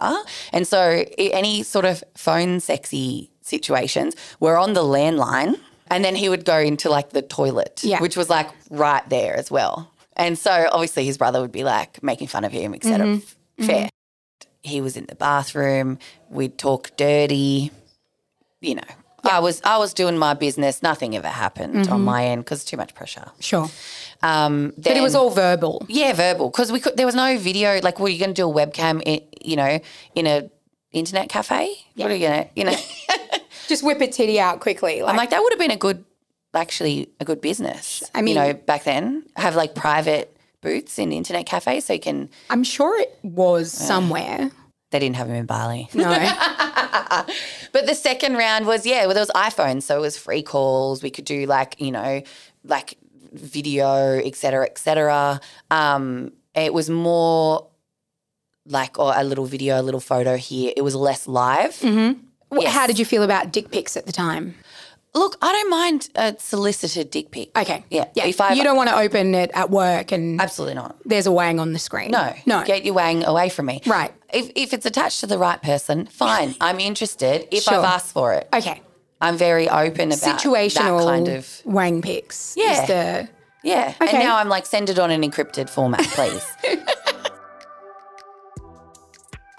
and 0.51 0.67
so 0.67 1.06
any 1.17 1.63
sort 1.63 1.85
of 1.85 2.03
phone 2.15 2.59
sexy 2.59 3.31
situations 3.41 4.15
were 4.39 4.57
on 4.57 4.73
the 4.73 4.81
landline, 4.83 5.59
and 5.89 6.03
then 6.05 6.15
he 6.15 6.29
would 6.29 6.45
go 6.45 6.57
into 6.59 6.89
like 6.89 7.09
the 7.11 7.21
toilet, 7.21 7.81
Yeah. 7.83 7.99
which 8.01 8.15
was 8.17 8.29
like 8.29 8.49
right 8.69 9.07
there 9.09 9.35
as 9.35 9.49
well. 9.51 9.91
And 10.15 10.38
so 10.38 10.67
obviously 10.71 11.05
his 11.05 11.17
brother 11.17 11.41
would 11.41 11.51
be 11.51 11.63
like 11.63 12.01
making 12.03 12.27
fun 12.27 12.43
of 12.43 12.51
him, 12.51 12.73
etc. 12.73 13.05
Mm-hmm. 13.05 13.65
Fair. 13.65 13.89
He 14.63 14.79
was 14.81 14.95
in 14.95 15.05
the 15.07 15.15
bathroom. 15.15 15.97
We'd 16.29 16.57
talk 16.57 16.91
dirty. 16.97 17.71
You 18.59 18.75
know, 18.75 18.83
I 19.23 19.39
was 19.39 19.59
I 19.63 19.77
was 19.79 19.93
doing 19.93 20.17
my 20.19 20.33
business. 20.35 20.83
Nothing 20.83 21.15
ever 21.15 21.27
happened 21.29 21.88
on 21.89 22.01
my 22.03 22.25
end 22.25 22.43
because 22.45 22.63
too 22.63 22.77
much 22.77 22.93
pressure. 22.93 23.25
Sure. 23.39 23.67
Um, 24.21 24.73
But 24.77 24.95
it 24.97 25.01
was 25.01 25.15
all 25.15 25.31
verbal. 25.31 25.83
yeah, 25.89 26.13
verbal 26.13 26.51
because 26.51 26.71
we 26.71 26.79
could. 26.79 26.95
There 26.95 27.07
was 27.07 27.15
no 27.15 27.39
video. 27.39 27.79
Like, 27.81 28.00
were 28.00 28.10
you 28.10 28.19
going 28.19 28.36
to 28.36 28.39
do 28.41 28.48
a 28.48 28.53
webcam? 28.53 29.01
In, 29.03 29.21
you 29.43 29.55
know, 29.55 29.79
in 30.13 30.27
a 30.27 30.48
internet 30.91 31.29
cafe? 31.29 31.74
What 31.95 32.12
are 32.12 32.15
you 32.15 32.27
gonna? 32.27 32.48
You 32.55 32.65
know, 32.65 32.75
Just 33.68 33.84
whip 33.84 34.01
a 34.01 34.08
titty 34.08 34.39
out 34.39 34.60
quickly. 34.60 35.01
Like, 35.01 35.12
I'm 35.12 35.18
like 35.18 35.30
that 35.32 35.41
would 35.41 35.51
have 35.53 35.60
been 35.60 35.72
a 35.72 35.77
good, 35.77 36.03
actually, 36.53 37.10
a 37.20 37.25
good 37.25 37.41
business. 37.41 38.03
I 38.15 38.22
mean- 38.22 38.36
you 38.36 38.41
know, 38.41 38.53
back 38.53 38.84
then 38.84 39.24
have 39.36 39.56
like 39.56 39.75
private 39.75 40.36
booths 40.62 41.00
in 41.00 41.12
internet 41.12 41.46
cafes, 41.46 41.86
so 41.86 41.94
you 41.94 42.00
can. 42.00 42.30
I'm 42.50 42.63
sure 42.63 43.00
it 43.00 43.18
was 43.24 43.72
somewhere. 43.72 44.51
They 44.91 45.00
didn't 45.00 45.15
have 45.15 45.27
them 45.27 45.38
in 45.38 45.46
Bali. 45.46 45.89
No. 45.94 46.10
But 47.74 47.86
the 47.88 47.96
second 47.96 48.36
round 48.36 48.65
was 48.68 48.86
yeah, 48.86 49.06
well, 49.06 49.13
there 49.13 49.22
was 49.22 49.32
iPhones, 49.32 49.84
so 49.84 49.98
it 49.98 50.01
was 50.01 50.18
free 50.18 50.44
calls. 50.44 51.01
We 51.01 51.10
could 51.10 51.24
do 51.25 51.46
like 51.46 51.80
you 51.80 51.91
know, 51.91 52.22
like 52.65 52.98
video, 53.32 54.20
et 54.20 54.36
cetera, 54.36 54.65
et 54.65 54.77
cetera. 54.77 55.39
Um, 55.70 56.34
it 56.53 56.74
was 56.74 56.89
more 56.89 57.68
like 58.65 59.00
or 59.00 59.13
a 59.15 59.24
little 59.24 59.46
video, 59.46 59.80
a 59.80 59.84
little 59.84 60.01
photo 60.01 60.36
here. 60.36 60.74
It 60.75 60.82
was 60.82 60.96
less 60.96 61.27
live. 61.30 61.80
Wh- 61.80 62.13
Yes. 62.51 62.74
How 62.74 62.88
did 62.88 63.00
you 63.00 63.05
feel 63.05 63.24
about 63.24 63.51
dick 63.51 63.72
pics 63.72 63.96
at 63.96 64.05
the 64.05 64.12
time? 64.12 64.55
Look, 65.13 65.38
I 65.41 65.51
don't 65.51 65.70
mind 65.70 66.10
a 66.15 66.36
solicited 66.39 67.10
dick 67.12 67.31
pic. 67.31 67.58
Okay. 67.58 67.84
Yeah. 67.89 68.05
Yeah. 68.13 68.27
If 68.27 68.39
I 68.39 68.53
you 68.53 68.63
don't 68.63 68.77
want 68.77 68.89
to 68.89 68.98
open 68.98 69.36
it 69.36 69.51
at 69.53 69.70
work 69.70 70.12
and 70.13 70.39
absolutely 70.41 70.75
not. 70.75 70.96
there's 71.05 71.27
a 71.27 71.31
wang 71.31 71.60
on 71.60 71.74
the 71.74 71.79
screen. 71.79 72.12
No, 72.12 72.34
No. 72.46 72.63
Get 72.63 72.86
your 72.86 72.93
wang 72.93 73.24
away 73.25 73.50
from 73.50 73.65
me. 73.65 73.81
Right. 73.86 74.13
If 74.34 74.51
if 74.55 74.74
it's 74.74 74.86
attached 74.86 75.20
to 75.20 75.27
the 75.27 75.38
right 75.38 75.62
person, 75.62 76.05
fine. 76.08 76.55
I'm 76.62 76.79
interested 76.79 77.48
if 77.51 77.63
Sure. 77.63 77.75
I've 77.79 77.84
asked 77.84 78.13
for 78.13 78.34
it. 78.34 78.48
okay. 78.53 78.81
I'm 79.20 79.38
very 79.38 79.70
open 79.70 80.12
about 80.12 80.39
Situational 80.39 81.00
that 81.00 81.05
kind 81.05 81.27
of 81.27 81.62
wang 81.65 82.01
pics. 82.01 82.53
Yeah. 82.58 82.86
The, 82.86 83.29
Yeah. 83.63 83.93
Okay. 84.01 84.15
And 84.15 84.20
now 84.24 84.38
I'm 84.38 84.48
like, 84.50 84.65
send 84.65 84.89
it 84.89 84.98
on 84.98 85.12
an 85.12 85.22
encrypted 85.24 85.70
format, 85.70 86.01
please. 86.08 86.43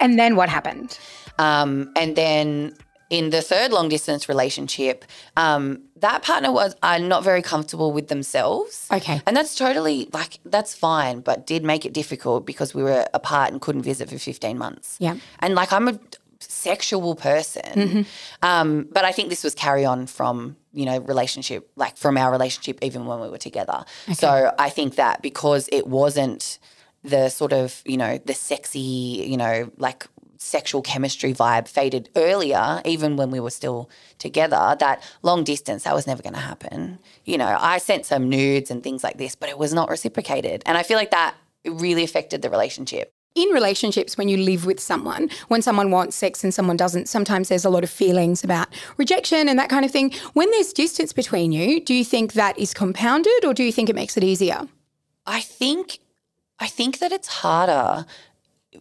and 0.00 0.18
then 0.18 0.34
what 0.34 0.48
happened? 0.48 0.98
Um, 1.38 1.92
and 1.96 2.16
then 2.16 2.74
in 3.10 3.28
the 3.28 3.42
third 3.42 3.72
long 3.72 3.90
distance 3.90 4.28
relationship, 4.28 5.04
um, 5.36 5.82
that 5.96 6.22
partner 6.22 6.50
was 6.50 6.74
uh, 6.82 6.96
not 6.96 7.22
very 7.22 7.42
comfortable 7.42 7.92
with 7.92 8.08
themselves. 8.08 8.88
Okay. 8.90 9.20
And 9.26 9.36
that's 9.36 9.54
totally 9.54 10.08
like, 10.14 10.40
that's 10.46 10.74
fine, 10.74 11.20
but 11.20 11.46
did 11.46 11.62
make 11.62 11.84
it 11.84 11.92
difficult 11.92 12.46
because 12.46 12.74
we 12.74 12.82
were 12.82 13.06
apart 13.12 13.52
and 13.52 13.60
couldn't 13.60 13.82
visit 13.82 14.08
for 14.08 14.18
15 14.18 14.56
months. 14.56 14.96
Yeah. 14.98 15.16
And 15.40 15.54
like, 15.54 15.74
I'm 15.74 15.88
a 15.88 16.00
sexual 16.38 17.14
person. 17.14 18.06
Um, 18.42 18.88
but 18.90 19.04
I 19.04 19.12
think 19.12 19.28
this 19.28 19.44
was 19.44 19.54
carry 19.54 19.84
on 19.84 20.06
from 20.06 20.56
you 20.72 20.86
know 20.86 20.98
relationship, 20.98 21.70
like 21.76 21.96
from 21.96 22.16
our 22.16 22.32
relationship, 22.32 22.78
even 22.82 23.06
when 23.06 23.20
we 23.20 23.28
were 23.28 23.38
together. 23.38 23.84
So 24.14 24.52
I 24.58 24.70
think 24.70 24.96
that 24.96 25.22
because 25.22 25.68
it 25.70 25.86
wasn't 25.86 26.58
the 27.04 27.28
sort 27.28 27.52
of 27.52 27.82
you 27.84 27.96
know 27.96 28.18
the 28.24 28.34
sexy 28.34 28.78
you 29.28 29.36
know 29.36 29.70
like 29.76 30.06
sexual 30.42 30.82
chemistry 30.82 31.32
vibe 31.32 31.68
faded 31.68 32.08
earlier 32.16 32.82
even 32.84 33.16
when 33.16 33.30
we 33.30 33.40
were 33.40 33.50
still 33.50 33.88
together 34.18 34.76
that 34.78 35.02
long 35.22 35.44
distance 35.44 35.84
that 35.84 35.94
was 35.94 36.06
never 36.06 36.22
going 36.22 36.34
to 36.34 36.40
happen. 36.40 36.98
You 37.24 37.38
know 37.38 37.56
i 37.60 37.78
sent 37.78 38.06
some 38.06 38.28
nudes 38.28 38.70
and 38.70 38.82
things 38.82 39.04
like 39.04 39.18
this 39.18 39.34
but 39.34 39.48
it 39.48 39.58
was 39.58 39.72
not 39.72 39.88
reciprocated. 39.88 40.62
And 40.66 40.76
i 40.76 40.82
feel 40.82 40.96
like 40.96 41.10
that 41.10 41.34
really 41.64 42.04
affected 42.04 42.42
the 42.42 42.50
relationship. 42.50 43.12
In 43.34 43.48
relationships 43.48 44.18
when 44.18 44.28
you 44.28 44.36
live 44.36 44.66
with 44.66 44.78
someone 44.78 45.30
when 45.48 45.62
someone 45.62 45.90
wants 45.90 46.16
sex 46.16 46.44
and 46.44 46.52
someone 46.52 46.76
doesn't 46.76 47.08
sometimes 47.08 47.48
there's 47.48 47.64
a 47.64 47.70
lot 47.70 47.84
of 47.84 47.90
feelings 47.90 48.44
about 48.44 48.68
rejection 48.98 49.48
and 49.48 49.58
that 49.58 49.70
kind 49.70 49.84
of 49.84 49.90
thing. 49.90 50.12
When 50.34 50.50
there's 50.50 50.72
distance 50.72 51.12
between 51.12 51.52
you 51.52 51.80
do 51.80 51.94
you 51.94 52.04
think 52.04 52.34
that 52.34 52.58
is 52.58 52.74
compounded 52.74 53.44
or 53.44 53.54
do 53.54 53.62
you 53.62 53.72
think 53.72 53.88
it 53.88 53.96
makes 53.96 54.16
it 54.16 54.24
easier? 54.24 54.68
I 55.26 55.40
think 55.40 56.00
I 56.58 56.66
think 56.66 56.98
that 56.98 57.10
it's 57.10 57.28
harder 57.28 58.06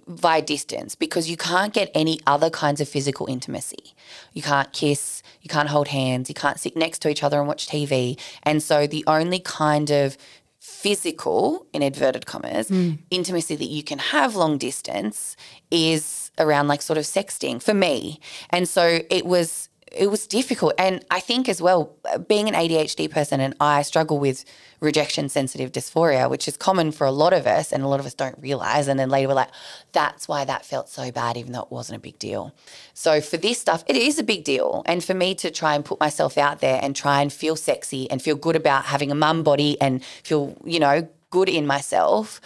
via 0.08 0.42
distance 0.42 0.96
because 0.96 1.30
you 1.30 1.38
can't 1.38 1.74
get 1.74 1.92
any 1.94 2.20
other 2.26 2.50
kinds 2.50 2.80
of 2.82 2.88
physical 2.88 3.28
intimacy. 3.28 3.94
You 4.34 4.42
can't 4.42 4.72
kiss, 4.72 5.22
you 5.42 5.50
can't 5.50 5.70
hold 5.70 5.90
hands, 5.90 6.30
you 6.30 6.36
can't 6.36 6.60
sit 6.60 6.76
next 6.76 7.00
to 7.00 7.10
each 7.10 7.24
other 7.24 7.40
and 7.40 7.48
watch 7.48 7.68
TV. 7.68 8.20
And 8.44 8.64
so 8.64 8.88
the 8.88 9.04
only 9.08 9.40
kind 9.40 9.90
of 9.92 10.18
physical, 10.60 11.66
in 11.74 11.82
inverted 11.82 12.26
commas, 12.26 12.70
hmm. 12.70 12.92
intimacy 13.10 13.56
that 13.56 13.66
you 13.66 13.84
can 13.84 13.98
have 13.98 14.36
long 14.36 14.58
distance 14.58 15.36
is 15.72 16.32
around 16.38 16.68
like 16.68 16.82
sort 16.82 16.98
of 16.98 17.04
sexting 17.04 17.62
for 17.62 17.74
me. 17.74 18.20
And 18.52 18.70
so 18.70 19.00
it 19.10 19.26
was 19.26 19.70
it 19.92 20.10
was 20.10 20.26
difficult. 20.26 20.74
And 20.78 21.04
I 21.12 21.20
think 21.20 21.50
as 21.50 21.62
well, 21.62 21.96
being 22.28 22.48
an 22.48 22.54
ADHD 22.54 23.12
person 23.12 23.40
and 23.42 23.54
I 23.60 23.82
struggle 23.82 24.20
with 24.20 24.46
rejection 24.80 25.30
sensitive 25.30 25.72
dysphoria, 25.72 26.30
which 26.30 26.48
is 26.48 26.58
common 26.58 26.92
for 26.92 27.06
a 27.06 27.12
lot 27.12 27.34
of 27.34 27.46
us 27.46 27.72
and 27.72 27.84
a 27.84 27.88
lot 27.88 28.00
of 28.00 28.06
us 28.06 28.14
don't 28.14 28.38
realize. 28.40 28.88
And 28.88 29.00
then 29.00 29.10
later 29.10 29.28
we're 29.28 29.36
like, 29.36 29.52
that's 29.92 30.28
why 30.28 30.46
that 30.46 30.66
felt 30.66 30.90
so 30.90 31.12
bad, 31.12 31.38
even 31.38 31.52
though 31.52 31.64
it 31.64 31.72
wasn't 31.72 31.98
a 31.98 32.00
big 32.00 32.18
deal. 32.20 32.56
So 32.94 33.22
for 33.22 33.38
this 33.38 33.60
stuff, 33.60 33.84
it 33.88 33.96
is 33.96 34.18
a 34.18 34.24
big 34.24 34.44
deal. 34.44 34.82
And 34.86 35.04
for 35.04 35.14
me 35.14 35.36
to 35.36 35.52
try 35.52 35.76
and 35.76 35.84
put 35.84 36.00
myself 36.00 36.38
out 36.38 36.62
there 36.62 36.80
and 36.82 36.96
try 36.96 37.22
and 37.22 37.32
feel 37.32 37.56
sexy 37.56 38.10
and 38.10 38.22
feel 38.22 38.36
good 38.36 38.56
about 38.56 38.86
having 38.86 39.12
a 39.12 39.16
mum 39.16 39.44
body 39.44 39.80
and 39.82 40.04
feel, 40.04 40.58
you 40.64 40.80
know, 40.80 41.08
good 41.30 41.50
in 41.50 41.66
myself 41.68 42.42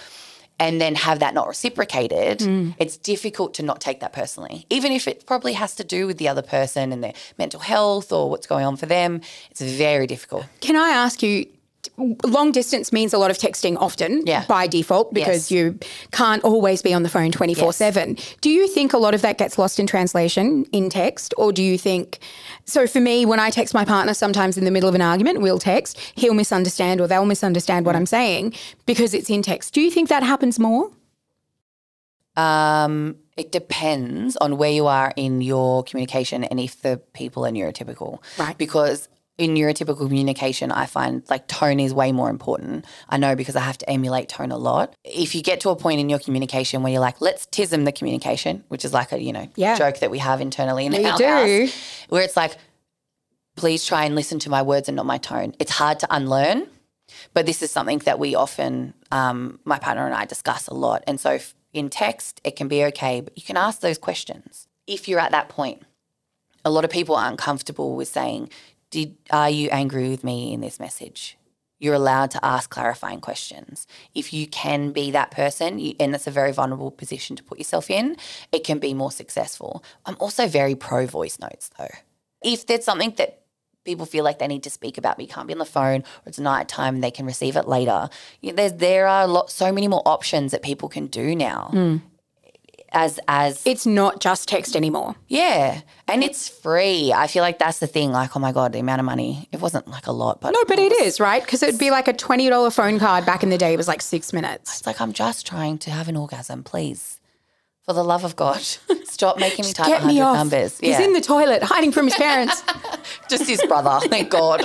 and 0.59 0.79
then 0.79 0.95
have 0.95 1.19
that 1.19 1.33
not 1.33 1.47
reciprocated, 1.47 2.39
mm. 2.39 2.73
it's 2.77 2.97
difficult 2.97 3.53
to 3.55 3.63
not 3.63 3.81
take 3.81 3.99
that 3.99 4.13
personally. 4.13 4.65
Even 4.69 4.91
if 4.91 5.07
it 5.07 5.25
probably 5.25 5.53
has 5.53 5.75
to 5.75 5.83
do 5.83 6.07
with 6.07 6.17
the 6.17 6.27
other 6.27 6.41
person 6.41 6.91
and 6.91 7.03
their 7.03 7.13
mental 7.37 7.59
health 7.59 8.11
or 8.11 8.29
what's 8.29 8.47
going 8.47 8.65
on 8.65 8.77
for 8.77 8.85
them, 8.85 9.21
it's 9.51 9.61
very 9.61 10.07
difficult. 10.07 10.45
Can 10.61 10.75
I 10.75 10.89
ask 10.89 11.21
you? 11.21 11.47
Long 11.97 12.51
distance 12.51 12.91
means 12.93 13.13
a 13.13 13.17
lot 13.17 13.31
of 13.31 13.37
texting 13.37 13.77
often 13.79 14.23
Yeah. 14.25 14.45
by 14.47 14.67
default 14.67 15.13
because 15.13 15.49
Yes. 15.49 15.51
you 15.51 15.79
can't 16.11 16.43
always 16.43 16.81
be 16.81 16.93
on 16.93 17.03
the 17.03 17.09
phone 17.09 17.31
24 17.31 17.73
7. 17.73 18.17
Do 18.41 18.49
you 18.49 18.67
think 18.67 18.93
a 18.93 18.97
lot 18.97 19.13
of 19.13 19.21
that 19.21 19.37
gets 19.37 19.57
lost 19.57 19.79
in 19.79 19.87
translation 19.87 20.65
in 20.71 20.89
text? 20.89 21.33
Or 21.37 21.51
do 21.51 21.61
you 21.63 21.77
think, 21.77 22.19
so 22.65 22.87
for 22.87 22.99
me, 22.99 23.25
when 23.25 23.39
I 23.39 23.49
text 23.49 23.73
my 23.73 23.85
partner, 23.85 24.13
sometimes 24.13 24.57
in 24.57 24.65
the 24.65 24.71
middle 24.71 24.89
of 24.89 24.95
an 24.95 25.01
argument, 25.01 25.41
we'll 25.41 25.59
text, 25.59 25.97
he'll 26.15 26.33
misunderstand 26.33 27.01
or 27.01 27.07
they'll 27.07 27.25
misunderstand 27.25 27.83
Mm. 27.83 27.87
what 27.87 27.95
I'm 27.95 28.05
saying 28.05 28.53
because 28.85 29.13
it's 29.13 29.29
in 29.29 29.41
text. 29.41 29.73
Do 29.73 29.81
you 29.81 29.91
think 29.91 30.09
that 30.09 30.23
happens 30.23 30.59
more? 30.59 30.91
Um, 32.37 33.15
it 33.37 33.51
depends 33.51 34.35
on 34.37 34.57
where 34.57 34.69
you 34.71 34.87
are 34.87 35.13
in 35.15 35.41
your 35.41 35.83
communication 35.83 36.43
and 36.43 36.59
if 36.59 36.81
the 36.81 36.97
people 37.13 37.45
are 37.45 37.49
neurotypical. 37.51 38.19
Right. 38.37 38.57
Because 38.57 39.07
in 39.37 39.53
neurotypical 39.53 39.97
communication, 39.97 40.71
I 40.71 40.85
find 40.85 41.21
like 41.29 41.47
tone 41.47 41.79
is 41.79 41.93
way 41.93 42.11
more 42.13 42.29
important. 42.29 42.85
I 43.09 43.17
know 43.17 43.35
because 43.35 43.55
I 43.55 43.59
have 43.61 43.77
to 43.79 43.89
emulate 43.89 44.29
tone 44.29 44.51
a 44.51 44.57
lot. 44.57 44.93
If 45.03 45.35
you 45.35 45.41
get 45.41 45.59
to 45.61 45.69
a 45.69 45.75
point 45.75 45.99
in 45.99 46.09
your 46.09 46.19
communication 46.19 46.83
where 46.83 46.91
you're 46.91 47.01
like, 47.01 47.19
let's 47.19 47.45
tism 47.47 47.83
the 47.85 47.91
communication, 47.91 48.63
which 48.69 48.85
is 48.85 48.93
like 48.93 49.11
a, 49.11 49.21
you 49.21 49.33
know, 49.33 49.47
Yeah. 49.55 49.77
joke 49.77 49.99
that 49.99 50.09
we 50.09 50.19
have 50.19 50.39
internally 50.39 50.85
in 50.85 50.93
We 50.93 51.05
our 51.05 51.17
do. 51.17 51.25
house, 51.25 51.73
where 52.09 52.21
it's 52.21 52.37
like, 52.37 52.55
please 53.57 53.85
try 53.85 54.05
and 54.05 54.15
listen 54.15 54.39
to 54.39 54.49
my 54.49 54.61
words 54.61 54.87
and 54.87 54.95
not 54.95 55.05
my 55.05 55.17
tone. 55.17 55.53
It's 55.59 55.71
hard 55.71 55.99
to 55.99 56.07
unlearn, 56.09 56.67
but 57.33 57.45
this 57.45 57.61
is 57.61 57.71
something 57.71 57.99
that 57.99 58.19
we 58.19 58.35
often, 58.35 58.93
um, 59.11 59.59
my 59.65 59.79
partner 59.79 60.05
and 60.05 60.15
I 60.15 60.25
discuss 60.25 60.67
a 60.67 60.73
lot. 60.73 61.03
And 61.07 61.19
so 61.19 61.39
in 61.73 61.89
text, 61.89 62.39
it 62.45 62.55
can 62.55 62.67
be 62.69 62.83
okay, 62.85 63.19
but 63.21 63.37
you 63.37 63.43
can 63.43 63.57
ask 63.57 63.81
those 63.81 63.97
questions 63.97 64.67
if 64.87 65.07
you're 65.09 65.19
at 65.19 65.31
that 65.31 65.49
point. 65.49 65.83
A 66.63 66.69
lot 66.71 66.83
of 66.85 66.89
people 66.89 67.15
aren't 67.15 67.37
comfortable 67.37 67.95
with 67.95 68.07
saying, 68.07 68.49
Did, 68.95 69.17
Are 69.29 69.49
you 69.49 69.67
angry 69.71 70.07
with 70.07 70.23
me 70.23 70.53
in 70.53 70.61
this 70.61 70.79
message? 70.79 71.37
You're 71.79 71.95
allowed 71.95 72.31
to 72.31 72.45
ask 72.45 72.69
clarifying 72.69 73.19
questions. 73.19 73.87
If 74.13 74.31
you 74.31 74.47
can 74.47 74.93
be 74.93 75.11
that 75.11 75.31
person, 75.31 75.79
you, 75.79 75.95
and 75.99 76.15
it's 76.15 76.27
a 76.27 76.31
very 76.31 76.53
vulnerable 76.53 76.91
position 76.91 77.35
to 77.35 77.43
put 77.43 77.57
yourself 77.57 77.91
in, 77.91 78.15
it 78.53 78.63
can 78.63 78.79
be 78.79 78.93
more 78.93 79.11
successful. 79.11 79.83
I'm 80.05 80.15
also 80.17 80.47
very 80.47 80.75
pro 80.75 81.07
voice 81.07 81.39
notes 81.39 81.71
though. 81.77 81.89
If 82.41 82.67
there's 82.67 82.85
something 82.85 83.13
that 83.17 83.41
people 83.83 84.05
feel 84.05 84.23
like 84.23 84.39
they 84.39 84.47
need 84.47 84.63
to 84.63 84.69
speak 84.69 84.97
about, 84.97 85.17
but 85.17 85.23
you 85.23 85.33
can't 85.33 85.47
be 85.47 85.53
on 85.53 85.59
the 85.59 85.65
phone 85.65 85.99
or 85.99 86.27
it's 86.27 86.39
night 86.39 86.69
time 86.69 87.01
they 87.01 87.11
can 87.11 87.25
receive 87.25 87.57
it 87.57 87.67
later, 87.67 88.07
you 88.39 88.51
know, 88.51 88.55
there's, 88.55 88.73
there 88.75 89.07
are 89.07 89.27
lot, 89.27 89.51
so 89.51 89.73
many 89.73 89.89
more 89.89 90.03
options 90.05 90.53
that 90.53 90.61
people 90.61 90.87
can 90.87 91.07
do 91.07 91.35
now. 91.35 91.69
Mm. 91.73 92.01
As, 92.97 93.19
as 93.27 93.61
It's 93.65 93.85
not 93.85 94.21
just 94.21 94.47
text 94.47 94.75
anymore. 94.75 95.15
yeah, 95.27 95.81
and 96.07 96.23
it's 96.23 96.47
free. 96.47 97.11
I 97.11 97.27
feel 97.27 97.41
like 97.43 97.59
that's 97.59 97.79
the 97.79 97.87
thing. 97.87 98.11
Like, 98.13 98.35
oh 98.37 98.39
my 98.39 98.53
god, 98.53 98.71
the 98.71 98.79
amount 98.79 98.99
of 99.01 99.05
money. 99.05 99.49
It 99.51 99.59
wasn't 99.59 99.87
like 99.89 100.07
a 100.07 100.13
lot, 100.13 100.39
but 100.39 100.51
No, 100.51 100.63
but 100.65 100.79
it 100.79 100.93
is, 101.01 101.19
right? 101.19 101.43
Because 101.43 101.61
it'd 101.61 101.77
be 101.79 101.91
like 101.91 102.07
a 102.07 102.13
$20 102.13 102.73
phone 102.73 102.97
card 102.97 103.25
back 103.25 103.43
in 103.43 103.49
the 103.49 103.57
day, 103.57 103.73
it 103.73 103.77
was 103.77 103.89
like 103.89 104.01
six 104.01 104.31
minutes. 104.31 104.77
it's 104.79 104.87
like 104.87 105.01
I'm 105.01 105.11
just 105.11 105.45
trying 105.45 105.77
to 105.79 105.91
have 105.91 106.07
an 106.07 106.15
orgasm, 106.15 106.63
please. 106.63 107.19
For 107.83 107.93
the 107.93 108.03
love 108.03 108.23
of 108.23 108.35
God, 108.35 108.61
stop 109.03 109.37
making 109.39 109.65
me 109.65 109.73
type 109.73 109.87
Get 109.87 110.05
me 110.05 110.17
100 110.19 110.23
off. 110.23 110.35
numbers. 110.37 110.79
He's 110.79 110.97
in 110.99 111.13
the 111.13 111.21
toilet 111.21 111.61
hiding 111.63 111.91
from 111.91 112.05
his 112.05 112.15
parents. 112.15 112.63
just 113.29 113.47
his 113.47 113.61
brother. 113.67 113.99
Thank 114.07 114.29
God. 114.31 114.63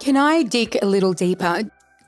Can 0.00 0.16
I 0.16 0.42
dig 0.42 0.76
a 0.82 0.86
little 0.86 1.12
deeper? 1.12 1.62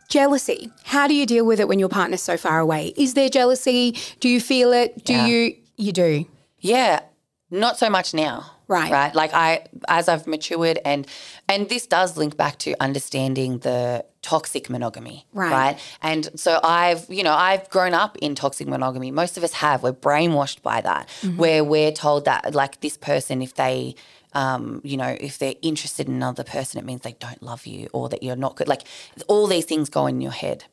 Jealousy. 0.09 0.71
How 0.85 1.07
do 1.09 1.15
you 1.15 1.27
deal 1.27 1.45
with 1.45 1.61
it 1.61 1.69
when 1.69 1.79
your 1.79 1.89
partner's 1.89 2.23
so 2.23 2.37
far 2.37 2.59
away? 2.61 2.93
Is 2.97 3.15
there 3.15 3.29
jealousy? 3.29 3.97
Do 4.21 4.29
you 4.29 4.41
feel 4.41 4.73
it? 4.73 5.05
Do 5.05 5.13
Yeah. 5.15 5.27
you? 5.27 5.57
You 5.77 5.93
do. 5.93 6.25
Yeah, 6.61 7.01
not 7.51 7.79
so 7.79 7.91
much 7.91 8.15
now. 8.15 8.53
Right. 8.69 8.91
Right. 8.91 9.15
Like 9.15 9.33
I 9.33 9.67
as 9.87 10.09
I've 10.09 10.27
matured 10.27 10.81
and 10.85 11.07
and 11.49 11.69
this 11.69 11.87
does 11.87 12.17
link 12.17 12.37
back 12.37 12.59
to 12.61 12.75
understanding 12.81 13.59
the 13.59 14.05
toxic 14.23 14.69
monogamy. 14.69 15.25
Right. 15.33 15.53
right. 15.53 15.79
And 16.03 16.29
so 16.35 16.59
I've, 16.65 17.07
you 17.09 17.23
know, 17.23 17.33
I've 17.35 17.69
grown 17.71 17.95
up 17.95 18.17
in 18.19 18.35
toxic 18.35 18.67
monogamy. 18.67 19.13
Most 19.13 19.37
of 19.37 19.45
us 19.45 19.53
have. 19.53 19.85
We're 19.85 19.93
brainwashed 19.93 20.63
by 20.63 20.81
that. 20.81 21.07
Mm-hmm. 21.21 21.37
Where 21.37 21.63
we're 21.63 21.93
told 21.93 22.25
that 22.25 22.55
like 22.57 22.81
this 22.81 22.97
person, 22.97 23.41
if 23.41 23.55
they 23.55 23.95
um, 24.37 24.83
you 24.85 24.99
know, 24.99 25.17
if 25.19 25.39
they're 25.39 25.55
interested 25.63 26.09
in 26.09 26.15
another 26.15 26.45
person, 26.45 26.79
it 26.79 26.85
means 26.85 27.01
they 27.01 27.17
don't 27.19 27.43
love 27.43 27.65
you 27.67 27.89
or 27.95 28.11
that 28.11 28.23
you're 28.23 28.37
not 28.37 28.55
good. 28.57 28.69
Like 28.69 28.83
all 29.29 29.47
these 29.47 29.65
things 29.65 29.89
go 29.89 30.07
in 30.07 30.21
your 30.21 30.31
head. 30.31 30.65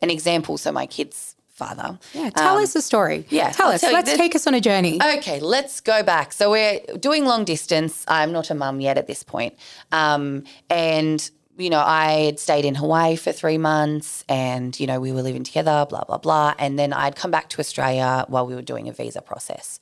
An 0.00 0.10
example, 0.10 0.56
so 0.58 0.70
my 0.70 0.86
kid's 0.86 1.34
father. 1.48 1.98
Yeah. 2.14 2.30
Tell 2.30 2.56
um, 2.58 2.62
us 2.62 2.72
the 2.72 2.80
story. 2.82 3.26
yeah, 3.30 3.50
Tell 3.50 3.66
I'll 3.66 3.74
us. 3.74 3.80
tell 3.80 3.92
Let's 3.92 4.10
this- 4.10 4.18
take 4.18 4.36
us 4.36 4.46
on 4.46 4.54
a 4.54 4.60
journey. 4.60 5.00
Okay, 5.16 5.40
let's 5.40 5.80
go 5.80 6.04
back. 6.04 6.32
So 6.32 6.52
we're 6.52 6.78
doing 7.00 7.24
long 7.24 7.44
distance. 7.44 8.04
I'm 8.06 8.30
not 8.32 8.48
a 8.50 8.54
mum 8.54 8.80
yet 8.80 8.96
at 8.96 9.08
this 9.08 9.24
point. 9.24 9.54
Um, 9.90 10.44
and, 10.70 11.28
you 11.58 11.68
know, 11.68 11.80
I 11.80 12.26
had 12.26 12.38
stayed 12.38 12.64
in 12.64 12.76
Hawaii 12.76 13.16
for 13.16 13.32
three 13.32 13.58
months 13.58 14.24
and, 14.28 14.78
you 14.78 14.86
know, 14.86 15.00
we 15.00 15.10
were 15.10 15.22
living 15.22 15.42
together, 15.42 15.84
blah, 15.90 16.04
blah, 16.04 16.18
blah. 16.18 16.54
And 16.60 16.78
then 16.78 16.92
I'd 16.92 17.16
come 17.16 17.32
back 17.32 17.48
to 17.50 17.58
Australia 17.60 18.24
while 18.28 18.46
we 18.46 18.54
were 18.54 18.62
doing 18.62 18.88
a 18.88 18.92
visa 18.92 19.20
process. 19.20 19.80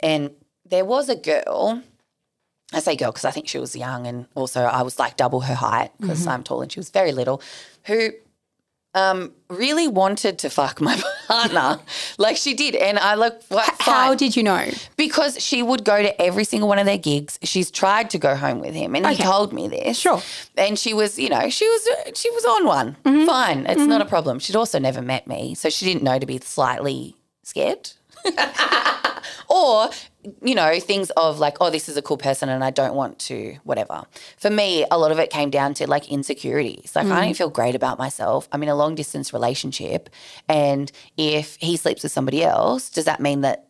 And 0.00 0.30
there 0.68 0.84
was 0.84 1.08
a 1.08 1.16
girl, 1.16 1.82
I 2.72 2.80
say 2.80 2.94
girl 2.96 3.10
because 3.10 3.24
I 3.24 3.30
think 3.32 3.48
she 3.48 3.58
was 3.58 3.74
young 3.74 4.06
and 4.06 4.26
also 4.34 4.62
I 4.62 4.82
was 4.82 4.98
like 4.98 5.16
double 5.16 5.40
her 5.40 5.54
height 5.54 5.90
because 6.00 6.26
I'm 6.26 6.42
tall 6.44 6.62
and 6.62 6.70
she 6.70 6.78
was 6.78 6.88
very 6.90 7.10
little, 7.12 7.42
who 7.86 8.10
um, 8.94 9.32
really 9.48 9.86
wanted 9.86 10.38
to 10.40 10.50
fuck 10.50 10.80
my 10.80 11.00
partner. 11.28 11.78
like 12.18 12.36
she 12.36 12.54
did. 12.54 12.74
And 12.74 12.98
I 12.98 13.14
look, 13.14 13.40
what, 13.48 13.64
How 13.80 14.08
fine. 14.08 14.16
did 14.16 14.36
you 14.36 14.42
know? 14.42 14.68
Because 14.96 15.40
she 15.42 15.62
would 15.62 15.84
go 15.84 16.02
to 16.02 16.20
every 16.22 16.42
single 16.44 16.68
one 16.68 16.78
of 16.78 16.86
their 16.86 16.98
gigs. 16.98 17.38
She's 17.42 17.70
tried 17.70 18.10
to 18.10 18.18
go 18.18 18.34
home 18.34 18.58
with 18.60 18.74
him, 18.74 18.94
and 18.96 19.04
Okay. 19.06 19.14
he 19.16 19.22
told 19.22 19.52
me 19.52 19.68
this. 19.68 19.96
Sure. 19.98 20.20
And 20.56 20.76
she 20.78 20.92
was, 20.94 21.18
you 21.20 21.28
know, 21.28 21.50
she 21.50 21.68
was 21.68 21.88
she 22.18 22.30
was 22.30 22.44
on 22.44 22.66
one. 22.66 22.96
Mm-hmm. 23.04 23.26
Fine, 23.26 23.66
it's 23.66 23.82
not 23.86 24.00
a 24.00 24.04
problem. 24.06 24.38
She'd 24.40 24.56
also 24.56 24.78
never 24.80 25.02
met 25.02 25.26
me, 25.28 25.54
so 25.54 25.70
she 25.70 25.84
didn't 25.86 26.02
know 26.02 26.18
to 26.18 26.26
be 26.26 26.38
slightly 26.38 27.14
scared. 27.44 27.92
or 29.48 29.90
you 30.42 30.54
know 30.54 30.78
things 30.80 31.10
of 31.10 31.38
like 31.38 31.56
oh 31.60 31.70
this 31.70 31.88
is 31.88 31.96
a 31.96 32.02
cool 32.02 32.18
person 32.18 32.48
and 32.48 32.62
i 32.62 32.70
don't 32.70 32.94
want 32.94 33.18
to 33.18 33.56
whatever. 33.64 34.04
For 34.36 34.50
me 34.50 34.84
a 34.90 34.98
lot 34.98 35.12
of 35.12 35.18
it 35.18 35.30
came 35.30 35.50
down 35.50 35.74
to 35.74 35.86
like 35.86 36.10
insecurities. 36.10 36.94
Like 36.94 37.06
i 37.06 37.20
don't 37.22 37.32
mm. 37.32 37.36
feel 37.36 37.50
great 37.50 37.74
about 37.74 37.98
myself. 37.98 38.48
I'm 38.52 38.62
in 38.62 38.68
a 38.68 38.74
long 38.74 38.94
distance 38.94 39.32
relationship. 39.32 40.10
And 40.48 40.90
if 41.16 41.56
he 41.60 41.76
sleeps 41.76 42.02
with 42.02 42.12
somebody 42.12 42.44
else 42.44 42.90
does 42.90 43.06
that 43.06 43.20
mean 43.20 43.40
that 43.42 43.69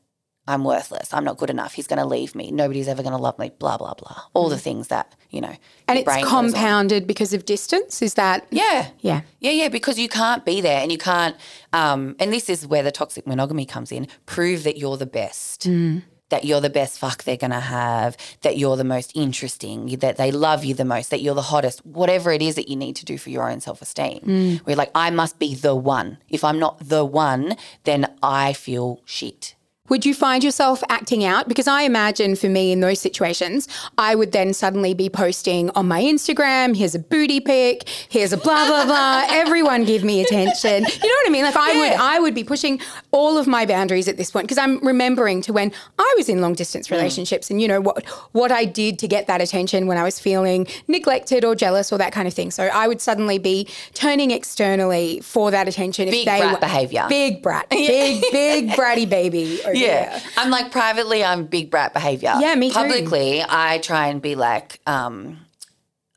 i'm 0.50 0.64
worthless 0.64 1.12
i'm 1.14 1.24
not 1.24 1.36
good 1.38 1.50
enough 1.50 1.74
he's 1.74 1.86
going 1.86 1.98
to 1.98 2.06
leave 2.06 2.34
me 2.34 2.50
nobody's 2.50 2.88
ever 2.88 3.02
going 3.02 3.14
to 3.14 3.22
love 3.22 3.38
me 3.38 3.50
blah 3.58 3.76
blah 3.76 3.94
blah 3.94 4.22
all 4.34 4.48
the 4.48 4.56
mm. 4.56 4.60
things 4.60 4.88
that 4.88 5.14
you 5.30 5.40
know 5.40 5.54
and 5.90 5.98
it's 5.98 6.04
brain 6.04 6.22
goes 6.22 6.32
on. 6.32 6.52
compounded 6.52 7.06
because 7.06 7.34
of 7.34 7.44
distance. 7.44 8.00
Is 8.00 8.14
that? 8.14 8.46
yeah 8.50 8.90
Yeah. 9.00 9.22
yeah, 9.40 9.50
yeah, 9.50 9.68
because 9.68 9.98
you 9.98 10.08
can't 10.08 10.44
be 10.44 10.60
there 10.60 10.80
and 10.80 10.92
you 10.92 10.98
can't, 10.98 11.36
um, 11.72 12.16
and 12.18 12.32
this 12.32 12.48
is 12.48 12.66
where 12.66 12.82
the 12.82 12.92
toxic 12.92 13.26
monogamy 13.26 13.66
comes 13.66 13.92
in 13.92 14.06
prove 14.26 14.62
that 14.64 14.76
you're 14.76 14.96
the 14.96 15.06
best. 15.06 15.62
Mm. 15.62 16.02
That 16.28 16.44
you're 16.44 16.60
the 16.60 16.70
best 16.70 17.00
fuck 17.00 17.24
they're 17.24 17.36
going 17.36 17.50
to 17.50 17.58
have, 17.58 18.16
that 18.42 18.56
you're 18.56 18.76
the 18.76 18.84
most 18.84 19.10
interesting, 19.16 19.86
that 19.98 20.16
they 20.16 20.30
love 20.30 20.64
you 20.64 20.74
the 20.74 20.84
most, 20.84 21.10
that 21.10 21.22
you're 21.22 21.34
the 21.34 21.42
hottest, 21.42 21.84
whatever 21.84 22.30
it 22.30 22.40
is 22.40 22.54
that 22.54 22.68
you 22.68 22.76
need 22.76 22.94
to 22.96 23.04
do 23.04 23.18
for 23.18 23.30
your 23.30 23.50
own 23.50 23.60
self 23.60 23.82
esteem. 23.82 24.20
Mm. 24.20 24.64
We're 24.64 24.76
like, 24.76 24.92
I 24.94 25.10
must 25.10 25.40
be 25.40 25.56
the 25.56 25.74
one. 25.74 26.18
If 26.28 26.44
I'm 26.44 26.60
not 26.60 26.78
the 26.88 27.04
one, 27.04 27.56
then 27.82 28.14
I 28.22 28.52
feel 28.52 29.00
shit. 29.04 29.56
Would 29.90 30.06
you 30.06 30.14
find 30.14 30.42
yourself 30.42 30.82
acting 30.88 31.24
out? 31.24 31.48
Because 31.48 31.68
I 31.68 31.82
imagine 31.82 32.36
for 32.36 32.48
me 32.48 32.72
in 32.72 32.80
those 32.80 33.00
situations, 33.00 33.68
I 33.98 34.14
would 34.14 34.32
then 34.32 34.54
suddenly 34.54 34.94
be 34.94 35.10
posting 35.10 35.68
on 35.70 35.88
my 35.88 36.00
Instagram, 36.00 36.76
here's 36.76 36.94
a 36.94 36.98
booty 36.98 37.40
pic, 37.40 37.88
here's 38.08 38.32
a 38.32 38.36
blah 38.36 38.66
blah 38.66 38.84
blah. 38.84 39.26
Everyone 39.30 39.84
give 39.84 40.04
me 40.04 40.22
attention. 40.22 40.84
You 40.84 41.08
know 41.08 41.18
what 41.20 41.26
I 41.26 41.30
mean? 41.30 41.44
Like 41.44 41.56
I 41.56 41.76
would 41.76 41.92
I 42.00 42.20
would 42.20 42.34
be 42.34 42.44
pushing 42.44 42.80
all 43.12 43.36
of 43.38 43.46
my 43.46 43.66
boundaries 43.66 44.06
at 44.08 44.16
this 44.16 44.30
point 44.30 44.46
because 44.46 44.58
I'm 44.58 44.78
remembering 44.86 45.42
to 45.42 45.52
when 45.52 45.72
I 45.98 46.14
was 46.16 46.28
in 46.28 46.40
long 46.40 46.54
distance 46.54 46.90
relationships 46.90 47.50
and 47.50 47.60
you 47.60 47.66
know 47.68 47.80
what 47.80 48.06
what 48.32 48.52
I 48.52 48.64
did 48.64 48.98
to 49.00 49.08
get 49.08 49.26
that 49.26 49.40
attention 49.40 49.86
when 49.86 49.98
I 49.98 50.02
was 50.04 50.20
feeling 50.20 50.66
neglected 50.88 51.44
or 51.44 51.54
jealous 51.54 51.92
or 51.92 51.98
that 51.98 52.12
kind 52.12 52.28
of 52.28 52.34
thing. 52.34 52.50
So 52.50 52.64
I 52.64 52.86
would 52.88 53.00
suddenly 53.00 53.38
be 53.38 53.68
turning 53.94 54.30
externally 54.30 55.20
for 55.20 55.50
that 55.50 55.66
attention 55.68 56.08
if 56.08 56.12
Big 56.12 56.26
they 56.26 56.38
brat 56.40 56.52
were- 56.52 56.58
behaviour. 56.60 57.06
Big 57.08 57.42
brat. 57.42 57.68
Big 57.70 58.22
big 58.30 58.68
bratty 58.70 59.08
baby. 59.08 59.60
over 59.64 59.72
there. 59.74 60.20
I'm 60.36 60.50
like 60.50 60.70
privately, 60.70 61.24
I'm 61.24 61.46
big 61.46 61.70
brat 61.70 61.92
behavior. 61.92 62.34
Yeah, 62.38 62.54
me 62.54 62.68
too. 62.70 62.74
Publicly, 62.74 63.42
I 63.48 63.78
try 63.78 64.06
and 64.08 64.20
be 64.22 64.34
like, 64.34 64.80
um, 64.86 65.38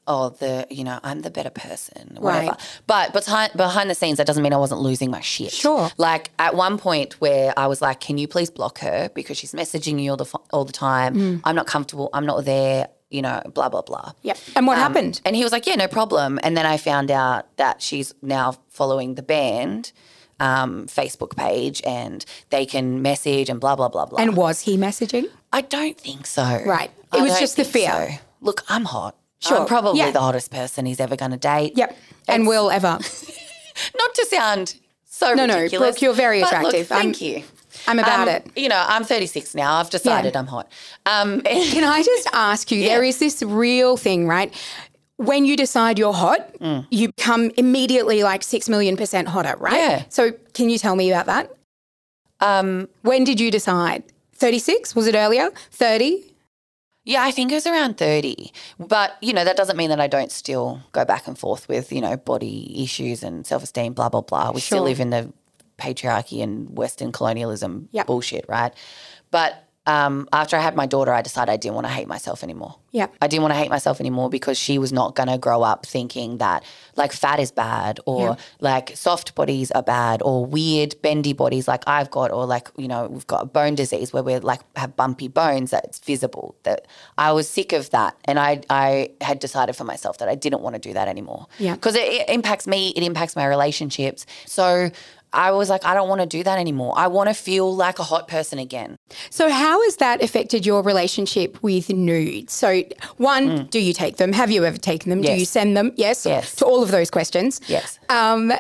oh, 0.08 0.30
the 0.30 0.68
you 0.70 0.84
know, 0.84 1.00
I'm 1.04 1.22
the 1.22 1.30
better 1.32 1.50
person, 1.50 2.18
whatever. 2.20 2.48
Right. 2.48 2.82
But 2.88 3.14
behind 3.14 3.54
behind 3.54 3.90
the 3.90 3.96
scenes, 3.96 4.18
that 4.18 4.28
doesn't 4.28 4.44
mean 4.44 4.54
I 4.54 4.58
wasn't 4.58 4.82
losing 4.82 5.10
my 5.12 5.22
shit. 5.22 5.52
Sure. 5.52 5.90
Like 5.98 6.32
at 6.40 6.56
one 6.56 6.78
point 6.78 7.20
where 7.22 7.54
I 7.58 7.68
was 7.68 7.82
like, 7.82 8.00
can 8.00 8.18
you 8.18 8.28
please 8.28 8.50
block 8.50 8.80
her 8.80 9.10
because 9.14 9.38
she's 9.38 9.54
messaging 9.54 10.02
you 10.02 10.12
all 10.12 10.18
the 10.18 10.26
all 10.52 10.66
the 10.66 10.74
time. 10.74 11.16
Mm. 11.16 11.42
I'm 11.44 11.56
not 11.56 11.68
comfortable. 11.68 12.10
I'm 12.14 12.26
not 12.26 12.46
there. 12.46 12.88
You 13.10 13.22
know, 13.22 13.42
blah 13.54 13.70
blah 13.70 13.84
blah. 13.84 14.14
Yep. 14.24 14.38
And 14.56 14.66
what 14.68 14.78
Um, 14.78 14.84
happened? 14.84 15.22
And 15.24 15.36
he 15.36 15.44
was 15.44 15.52
like, 15.52 15.68
yeah, 15.68 15.76
no 15.76 15.88
problem. 15.88 16.40
And 16.44 16.58
then 16.58 16.66
I 16.66 16.78
found 16.78 17.12
out 17.12 17.56
that 17.58 17.82
she's 17.82 18.14
now 18.24 18.56
following 18.70 19.16
the 19.16 19.22
band 19.24 19.92
um, 20.40 20.88
Facebook 20.88 21.36
page 21.38 21.82
and 21.86 22.26
they 22.50 22.66
can 22.66 23.02
message 23.04 23.50
and 23.50 23.60
blah, 23.60 23.76
blah, 23.76 23.88
blah, 23.88 24.06
blah. 24.08 24.20
And 24.20 24.36
was 24.36 24.62
he 24.62 24.78
messaging? 24.78 25.26
I 25.54 25.62
don't 25.62 25.98
think 25.98 26.26
so. 26.26 26.42
Right. 26.66 26.90
It 27.14 27.20
I 27.20 27.22
was 27.22 27.40
just 27.40 27.56
the 27.56 27.64
fear. 27.64 27.92
so. 28.10 28.18
Look, 28.42 28.64
I'm 28.68 28.86
hot. 28.86 29.16
Sure. 29.44 29.60
I'm 29.60 29.66
probably 29.66 30.00
Yeah. 30.00 30.12
the 30.12 30.20
hottest 30.22 30.52
person 30.52 30.86
he's 30.86 31.00
ever 31.00 31.16
going 31.16 31.32
to 31.32 31.38
date. 31.38 31.74
Yep. 31.76 31.98
And 32.28 32.48
will 32.48 32.70
ever. 32.72 33.00
Not 33.98 34.14
to 34.16 34.26
sound 34.30 34.76
so 35.06 35.34
No, 35.34 35.46
no, 35.46 35.58
ridiculous. 35.58 35.92
Brooke, 35.96 36.02
you're 36.02 36.14
very 36.14 36.42
but 36.42 36.52
look, 36.52 36.74
attractive. 36.74 36.92
I'm- 36.92 37.02
thank 37.02 37.22
you. 37.22 37.44
I'm 37.88 37.98
about 38.00 38.28
Um, 38.28 38.36
it. 38.36 38.48
You 38.56 38.70
know, 38.70 38.84
I'm 38.88 39.04
36 39.04 39.56
now. 39.56 39.76
I've 39.80 39.90
decided 39.90 40.36
I'm 40.36 40.46
hot. 40.48 40.72
Um, 41.08 41.42
Can 41.74 41.84
I 41.84 42.04
just 42.04 42.28
ask 42.32 42.72
you? 42.72 42.84
There 42.84 43.04
Yeah. 43.04 43.10
is 43.10 43.18
this 43.18 43.42
real 43.42 43.98
thing, 43.98 44.28
right? 44.28 44.54
When 45.18 45.44
you 45.46 45.58
decide 45.58 45.98
you're 46.00 46.14
hot, 46.14 46.54
Mm. 46.60 46.86
you 46.92 47.08
become 47.12 47.52
immediately 47.58 48.24
like 48.24 48.44
six 48.44 48.70
million 48.70 48.96
percent 48.96 49.28
hotter, 49.28 49.56
right? 49.60 49.74
Yeah. 49.76 50.04
So 50.10 50.32
can 50.54 50.70
you 50.70 50.78
tell 50.78 50.96
me 50.96 51.12
about 51.12 51.26
that? 51.26 51.52
um, 52.40 52.88
When 53.02 53.24
did 53.24 53.40
you 53.40 53.50
decide? 53.52 54.04
36? 54.36 54.96
Was 54.96 55.08
it 55.08 55.16
earlier? 55.16 55.50
30? 55.72 56.24
Yeah, 57.06 57.24
I 57.24 57.32
think 57.32 57.52
it 57.52 57.56
was 57.56 57.68
around 57.68 57.98
30. 57.98 58.52
But, 58.80 59.18
you 59.22 59.34
know, 59.34 59.44
that 59.44 59.58
doesn't 59.58 59.76
mean 59.76 59.90
that 59.90 60.00
I 60.00 60.08
don't 60.08 60.32
still 60.32 60.80
go 60.94 61.04
back 61.04 61.28
and 61.28 61.38
forth 61.38 61.68
with, 61.68 61.92
you 61.92 62.00
know, 62.00 62.16
body 62.16 62.82
issues 62.82 63.24
and 63.24 63.46
self 63.46 63.64
esteem, 63.64 63.94
blah, 63.94 64.10
blah, 64.10 64.22
blah. 64.22 64.52
We 64.52 64.62
still 64.62 64.84
live 64.84 65.00
in 65.02 65.10
the 65.10 65.32
patriarchy 65.78 66.42
and 66.42 66.78
Western 66.78 67.12
colonialism 67.12 67.90
Yep. 67.92 68.08
bullshit, 68.08 68.46
right? 68.48 68.74
But 69.32 69.68
um, 69.86 70.30
after 70.32 70.56
I 70.56 70.62
had 70.62 70.76
my 70.76 70.86
daughter, 70.86 71.12
I 71.12 71.22
decided 71.22 71.52
I 71.52 71.58
didn't 71.58 71.76
want 71.76 71.88
to 71.88 71.94
hate 71.94 72.08
myself 72.08 72.42
anymore. 72.44 72.76
Yeah. 72.92 73.08
I 73.22 73.28
didn't 73.28 73.42
want 73.42 73.54
to 73.54 73.58
hate 73.58 73.70
myself 73.70 74.00
anymore 74.00 74.30
because 74.30 74.58
she 74.58 74.78
was 74.78 74.94
not 74.94 75.16
going 75.16 75.28
to 75.28 75.38
grow 75.38 75.62
up 75.64 75.86
thinking 75.86 76.38
that 76.38 76.64
like 76.96 77.12
fat 77.12 77.40
is 77.40 77.52
bad 77.52 78.00
or 78.06 78.22
Yeah. 78.30 78.36
like 78.62 78.96
soft 78.96 79.34
bodies 79.36 79.72
are 79.72 79.82
bad 79.84 80.22
or 80.24 80.46
weird 80.46 80.96
bendy 81.02 81.34
bodies 81.34 81.68
like 81.68 81.84
I've 81.88 82.12
got 82.12 82.32
or 82.32 82.46
like 82.46 82.70
you 82.78 82.88
know 82.88 83.08
we've 83.08 83.26
got 83.26 83.42
a 83.42 83.46
bone 83.46 83.74
disease 83.76 84.14
where 84.14 84.22
we're 84.24 84.40
like 84.40 84.62
have 84.78 84.96
bumpy 84.96 85.28
bones 85.28 85.72
that 85.72 85.84
it's 85.86 85.98
visible 86.00 86.56
that 86.64 86.86
I 87.18 87.32
was 87.32 87.50
sick 87.50 87.74
of 87.74 87.90
that 87.90 88.16
and 88.26 88.40
I 88.40 88.62
I 88.70 89.10
had 89.22 89.40
decided 89.40 89.76
for 89.76 89.86
myself 89.86 90.20
that 90.20 90.30
I 90.30 90.36
didn't 90.36 90.62
want 90.62 90.76
to 90.76 90.80
do 90.80 90.94
that 90.94 91.08
anymore 91.08 91.48
Yeah. 91.58 91.74
because 91.74 91.96
it, 91.96 92.08
it 92.08 92.30
impacts 92.30 92.68
me 92.68 92.90
it 92.96 93.02
impacts 93.04 93.36
my 93.36 93.48
relationships 93.48 94.28
so 94.46 94.92
I 95.34 95.52
was 95.52 95.70
like 95.70 95.84
I 95.86 95.94
don't 95.94 96.08
want 96.10 96.22
to 96.22 96.28
do 96.28 96.44
that 96.44 96.58
anymore 96.60 96.94
I 96.96 97.08
want 97.08 97.30
to 97.30 97.34
feel 97.34 97.76
like 97.76 98.00
a 98.00 98.04
hot 98.04 98.28
person 98.28 98.60
again 98.60 98.98
So, 99.30 99.50
how 99.50 99.82
has 99.84 99.96
that 99.98 100.24
affected 100.24 100.66
your 100.66 100.82
relationship 100.84 101.62
with 101.62 101.90
nudes? 101.90 102.54
So, 102.54 102.84
one, 103.18 103.68
do 103.68 103.80
you 103.80 103.94
take 103.94 104.18
them? 104.18 104.34
Have 104.34 104.50
you 104.52 104.64
ever 104.66 104.78
taken 104.78 105.10
them? 105.10 105.22
Do 105.22 105.30
Mm. 105.30 105.40
You 105.40 105.46
send 105.46 105.76
them? 105.78 105.92
Yes. 105.96 106.26
Yes. 106.26 106.56
To 106.56 106.66
all 106.66 106.82
of 106.84 106.92
those 106.92 107.10
questions. 107.12 107.62
Yes. 107.68 108.00
Um, 108.10 108.54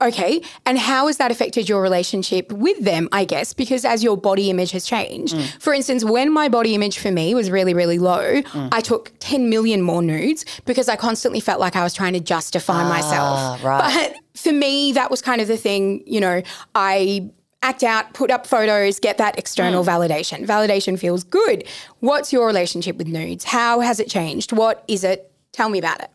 okay. 0.00 0.40
And 0.66 0.78
how 0.78 1.06
has 1.06 1.16
that 1.18 1.30
affected 1.30 1.68
your 1.68 1.82
relationship 1.82 2.50
with 2.52 2.82
them, 2.84 3.08
I 3.12 3.24
guess? 3.24 3.52
Because 3.52 3.84
as 3.84 4.02
your 4.02 4.16
body 4.16 4.50
image 4.50 4.70
has 4.72 4.84
changed, 4.84 5.34
Mm. 5.34 5.60
for 5.62 5.72
instance, 5.74 6.04
when 6.04 6.32
my 6.32 6.48
body 6.48 6.74
image 6.74 6.98
for 6.98 7.10
me 7.10 7.34
was 7.34 7.50
really, 7.50 7.74
really 7.74 7.98
low, 7.98 8.42
Mm. 8.42 8.68
I 8.72 8.80
took 8.80 9.12
10 9.20 9.48
million 9.50 9.82
more 9.82 10.02
nudes 10.02 10.44
because 10.64 10.88
I 10.88 10.96
constantly 10.96 11.40
felt 11.40 11.60
like 11.60 11.76
I 11.76 11.82
was 11.84 11.94
trying 11.94 12.12
to 12.14 12.20
justify 12.20 12.88
myself. 12.88 13.38
Ah, 13.38 13.58
right. 13.62 14.12
But 14.12 14.40
for 14.40 14.52
me, 14.52 14.92
that 14.92 15.10
was 15.10 15.20
kind 15.22 15.40
of 15.40 15.48
the 15.48 15.56
thing, 15.56 16.02
you 16.06 16.20
know, 16.20 16.42
I 16.74 17.30
act 17.62 17.82
out, 17.82 18.14
put 18.14 18.30
up 18.30 18.46
photos, 18.46 18.98
get 18.98 19.18
that 19.18 19.38
external 19.38 19.82
Hmm. 19.84 19.90
validation. 19.90 20.46
Validation 20.46 20.98
feels 20.98 21.24
good. 21.24 21.64
What's 22.00 22.32
your 22.32 22.46
relationship 22.46 22.96
with 22.96 23.06
nudes? 23.06 23.44
How 23.44 23.80
has 23.80 24.00
it 24.00 24.08
changed? 24.08 24.52
What 24.52 24.82
is 24.88 25.04
it? 25.04 25.30
Tell 25.52 25.68
me 25.68 25.78
about 25.78 26.00
it. 26.00 26.08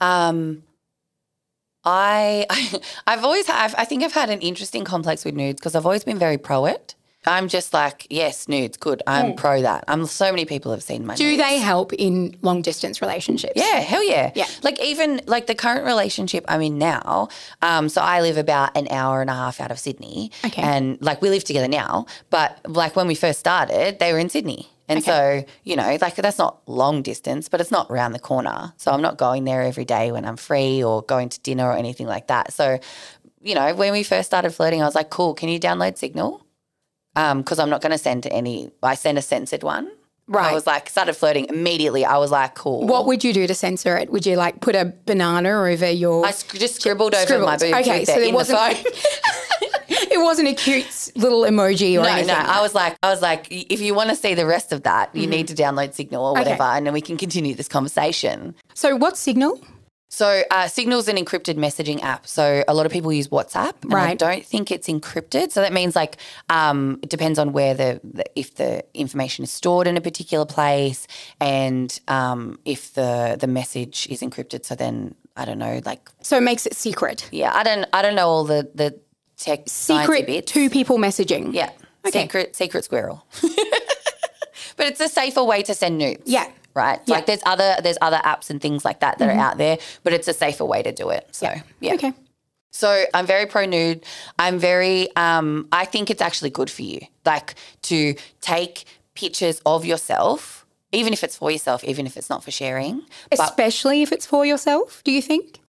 Um, 0.00 0.62
I, 1.88 2.46
I've 3.06 3.24
always, 3.24 3.48
I've, 3.48 3.74
I 3.76 3.84
think 3.84 4.04
I've 4.04 4.12
had 4.12 4.30
an 4.30 4.40
interesting 4.40 4.84
complex 4.84 5.24
with 5.24 5.34
nudes 5.34 5.60
because 5.60 5.74
I've 5.74 5.86
always 5.86 6.04
been 6.04 6.18
very 6.18 6.38
pro 6.38 6.66
it. 6.66 6.94
I'm 7.26 7.48
just 7.48 7.74
like, 7.74 8.06
yes, 8.08 8.48
nudes, 8.48 8.76
good. 8.76 9.02
I'm 9.06 9.34
pro 9.34 9.60
that. 9.62 9.84
I'm 9.88 10.06
so 10.06 10.30
many 10.30 10.44
people 10.44 10.70
have 10.70 10.82
seen 10.82 11.04
my. 11.04 11.14
Do 11.14 11.24
nudes. 11.24 11.42
they 11.42 11.58
help 11.58 11.92
in 11.92 12.36
long 12.42 12.62
distance 12.62 13.02
relationships? 13.02 13.54
Yeah, 13.56 13.80
hell 13.80 14.02
yeah. 14.02 14.32
Yeah. 14.34 14.46
Like 14.62 14.80
even 14.80 15.20
like 15.26 15.46
the 15.46 15.54
current 15.54 15.84
relationship 15.84 16.44
I'm 16.48 16.62
in 16.62 16.78
now. 16.78 17.28
Um, 17.60 17.88
so 17.88 18.00
I 18.00 18.22
live 18.22 18.38
about 18.38 18.76
an 18.76 18.88
hour 18.90 19.20
and 19.20 19.28
a 19.28 19.34
half 19.34 19.60
out 19.60 19.70
of 19.70 19.78
Sydney. 19.78 20.30
Okay. 20.44 20.62
And 20.62 21.00
like 21.02 21.20
we 21.20 21.28
live 21.28 21.44
together 21.44 21.68
now, 21.68 22.06
but 22.30 22.58
like 22.66 22.96
when 22.96 23.06
we 23.06 23.14
first 23.14 23.40
started, 23.40 23.98
they 23.98 24.12
were 24.12 24.18
in 24.18 24.30
Sydney. 24.30 24.70
And 24.88 25.04
so, 25.04 25.44
you 25.64 25.76
know, 25.76 25.98
like 26.00 26.14
that's 26.16 26.38
not 26.38 26.60
long 26.66 27.02
distance, 27.02 27.48
but 27.48 27.60
it's 27.60 27.70
not 27.70 27.90
around 27.90 28.12
the 28.12 28.18
corner. 28.18 28.72
So 28.78 28.90
I'm 28.90 29.02
not 29.02 29.18
going 29.18 29.44
there 29.44 29.62
every 29.62 29.84
day 29.84 30.12
when 30.12 30.24
I'm 30.24 30.36
free 30.38 30.82
or 30.82 31.02
going 31.02 31.28
to 31.28 31.40
dinner 31.40 31.68
or 31.68 31.76
anything 31.76 32.06
like 32.06 32.28
that. 32.28 32.52
So, 32.52 32.78
you 33.42 33.54
know, 33.54 33.74
when 33.74 33.92
we 33.92 34.02
first 34.02 34.26
started 34.26 34.50
flirting, 34.50 34.82
I 34.82 34.86
was 34.86 34.94
like, 34.94 35.10
cool, 35.10 35.34
can 35.34 35.48
you 35.50 35.60
download 35.60 35.98
Signal? 35.98 36.42
Um, 37.16 37.38
because 37.42 37.58
I'm 37.58 37.68
not 37.70 37.82
going 37.82 37.92
to 37.92 37.98
send 37.98 38.26
any, 38.28 38.70
I 38.82 38.94
send 38.94 39.18
a 39.18 39.22
censored 39.22 39.62
one. 39.62 39.90
Right. 40.30 40.50
I 40.50 40.54
was 40.54 40.66
like, 40.66 40.90
started 40.90 41.14
flirting 41.14 41.46
immediately. 41.46 42.04
I 42.04 42.18
was 42.18 42.30
like, 42.30 42.54
cool. 42.54 42.86
What 42.86 43.06
would 43.06 43.24
you 43.24 43.32
do 43.32 43.46
to 43.46 43.54
censor 43.54 43.96
it? 43.96 44.10
Would 44.10 44.26
you 44.26 44.36
like 44.36 44.60
put 44.60 44.74
a 44.76 44.92
banana 45.06 45.50
over 45.62 45.90
your? 45.90 46.24
I 46.26 46.32
just 46.32 46.76
scribbled 46.80 47.14
over 47.14 47.24
Scribbled. 47.24 47.46
my 47.46 47.56
boobs 47.56 47.72
Okay, 47.88 48.04
so 48.04 48.12
it 48.12 48.16
there 48.16 48.28
in 48.28 48.34
wasn't- 48.34 48.58
phone. 48.58 48.92
it 50.10 50.22
wasn't 50.22 50.48
a 50.48 50.54
cute 50.54 51.12
little 51.16 51.42
emoji 51.42 51.98
or 51.98 52.02
no, 52.02 52.08
anything. 52.08 52.28
no. 52.28 52.34
I 52.34 52.60
was 52.60 52.74
like, 52.74 52.96
I 53.02 53.10
was 53.10 53.22
like, 53.22 53.46
if 53.50 53.80
you 53.80 53.94
want 53.94 54.10
to 54.10 54.16
see 54.16 54.34
the 54.34 54.46
rest 54.46 54.72
of 54.72 54.82
that, 54.84 55.14
you 55.14 55.26
need 55.26 55.48
to 55.48 55.54
download 55.54 55.94
Signal 55.94 56.24
or 56.24 56.28
Mm-hmm. 56.34 56.40
Okay. 56.42 56.50
whatever, 56.52 56.62
and 56.76 56.86
then 56.86 56.92
we 56.92 57.00
can 57.00 57.16
continue 57.16 57.54
this 57.54 57.68
conversation. 57.68 58.54
so 58.74 58.96
what's 58.96 59.20
Signal? 59.20 59.60
So, 60.10 60.42
uh, 60.50 60.68
Signal's 60.68 61.06
an 61.06 61.16
encrypted 61.16 61.56
messaging 61.56 62.02
app. 62.02 62.26
So, 62.26 62.64
a 62.66 62.72
lot 62.72 62.86
of 62.86 62.92
people 62.92 63.12
use 63.12 63.28
WhatsApp, 63.28 63.74
and 63.82 63.92
I 63.92 63.96
Right. 64.06 64.18
don't 64.18 64.42
think 64.44 64.70
it's 64.70 64.88
encrypted. 64.88 65.52
So 65.52 65.60
that 65.60 65.72
means 65.74 65.94
like 65.94 66.16
um, 66.48 66.98
it 67.02 67.10
depends 67.10 67.38
on 67.38 67.52
where 67.52 67.74
the, 67.74 68.00
the 68.02 68.24
if 68.34 68.54
the 68.54 68.84
information 68.94 69.42
is 69.44 69.50
stored 69.50 69.86
in 69.86 69.98
a 69.98 70.00
particular 70.00 70.46
place, 70.46 71.06
and 71.40 72.00
um, 72.08 72.58
if 72.64 72.94
the 72.94 73.36
the 73.38 73.46
message 73.46 74.06
is 74.10 74.22
encrypted. 74.22 74.64
So 74.64 74.74
then 74.74 75.14
I 75.36 75.44
don't 75.44 75.58
know, 75.58 75.80
like 75.84 76.08
So 76.22 76.38
it 76.38 76.42
makes 76.42 76.64
it 76.64 76.74
secret. 76.74 77.28
yeah, 77.30 77.52
I 77.54 77.62
don't 77.62 77.84
I 77.92 78.00
don't 78.00 78.14
know 78.14 78.28
all 78.28 78.44
the 78.44 78.70
the 78.74 78.98
tech 79.38 79.62
Secret 79.66 80.46
two 80.46 80.68
people 80.68 80.98
messaging. 80.98 81.54
Yeah. 81.54 81.70
Okay. 82.06 82.22
Secret 82.22 82.56
secret 82.56 82.84
squirrel. 82.84 83.24
but 84.76 84.86
it's 84.86 85.00
a 85.00 85.08
safer 85.08 85.42
way 85.42 85.62
to 85.62 85.74
send 85.74 85.98
nudes. 85.98 86.22
Yeah. 86.26 86.50
Right. 86.74 87.00
Yeah. 87.06 87.16
Like 87.16 87.26
there's 87.26 87.42
other 87.44 87.76
there's 87.82 87.98
other 88.00 88.20
apps 88.24 88.50
and 88.50 88.60
things 88.60 88.84
like 88.84 89.00
that 89.00 89.18
that 89.18 89.28
are 89.28 89.40
out 89.40 89.58
there, 89.58 89.78
but 90.04 90.12
it's 90.12 90.28
a 90.28 90.32
safer 90.32 90.64
way 90.64 90.82
to 90.82 90.92
do 90.92 91.10
it. 91.10 91.28
So 91.32 91.52
yeah. 91.80 91.94
Okay. 91.94 92.12
So 92.70 93.04
I'm 93.14 93.26
very 93.26 93.46
pro 93.46 93.64
nude. 93.64 94.04
I'm 94.38 94.58
very 94.58 95.14
um 95.16 95.68
I 95.72 95.84
think 95.84 96.10
it's 96.10 96.22
actually 96.22 96.50
good 96.50 96.70
for 96.70 96.82
you. 96.82 97.00
Like 97.24 97.54
to 97.82 98.14
take 98.40 98.84
pictures 99.14 99.60
of 99.66 99.84
yourself, 99.84 100.66
even 100.92 101.12
if 101.12 101.24
it's 101.24 101.36
for 101.36 101.50
yourself, 101.50 101.82
even 101.82 102.06
if 102.06 102.16
it's 102.16 102.30
not 102.30 102.44
for 102.44 102.50
sharing. 102.52 103.02
But 103.30 103.40
Especially 103.40 104.02
if 104.02 104.12
it's 104.12 104.26
for 104.26 104.46
yourself, 104.46 105.02
do 105.04 105.10
you 105.10 105.22
think? 105.22 105.60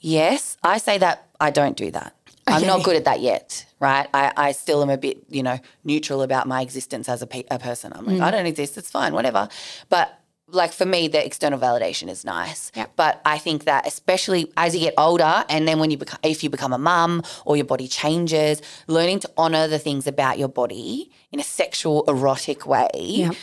yes, 0.00 0.56
I 0.62 0.78
say 0.78 0.98
that 0.98 1.26
I 1.40 1.50
don't 1.50 1.76
do 1.76 1.90
that. 1.90 2.14
I'm 2.54 2.66
not 2.66 2.82
good 2.84 2.96
at 2.96 3.04
that 3.04 3.20
yet, 3.20 3.64
right? 3.80 4.08
I, 4.14 4.32
I 4.36 4.52
still 4.52 4.82
am 4.82 4.90
a 4.90 4.96
bit, 4.98 5.18
you 5.28 5.42
know, 5.42 5.58
neutral 5.84 6.22
about 6.22 6.46
my 6.46 6.62
existence 6.62 7.08
as 7.08 7.22
a, 7.22 7.26
pe- 7.26 7.44
a 7.50 7.58
person. 7.58 7.92
I'm 7.94 8.04
like, 8.06 8.16
Mm. 8.18 8.22
I 8.22 8.30
don't 8.30 8.46
exist. 8.46 8.76
It's 8.78 8.90
fine, 8.90 9.12
whatever. 9.14 9.48
But 9.88 10.14
like 10.50 10.72
for 10.72 10.86
me, 10.86 11.08
the 11.08 11.22
external 11.24 11.58
validation 11.58 12.08
is 12.08 12.24
nice. 12.24 12.72
Yep. 12.74 12.92
But 12.96 13.20
I 13.26 13.36
think 13.38 13.64
that 13.64 13.86
especially 13.86 14.50
as 14.56 14.74
you 14.74 14.80
get 14.80 14.94
older, 14.96 15.44
and 15.50 15.68
then 15.68 15.78
when 15.78 15.90
you 15.90 15.98
become, 15.98 16.18
if 16.22 16.42
you 16.42 16.48
become 16.48 16.72
a 16.72 16.78
mum 16.78 17.22
or 17.44 17.56
your 17.56 17.66
body 17.66 17.86
changes, 17.86 18.62
learning 18.86 19.20
to 19.20 19.30
honor 19.36 19.68
the 19.68 19.78
things 19.78 20.06
about 20.06 20.38
your 20.38 20.48
body 20.48 21.10
in 21.32 21.38
a 21.38 21.44
sexual, 21.44 22.02
erotic 22.08 22.66
way. 22.66 22.88
Yep. 22.94 23.34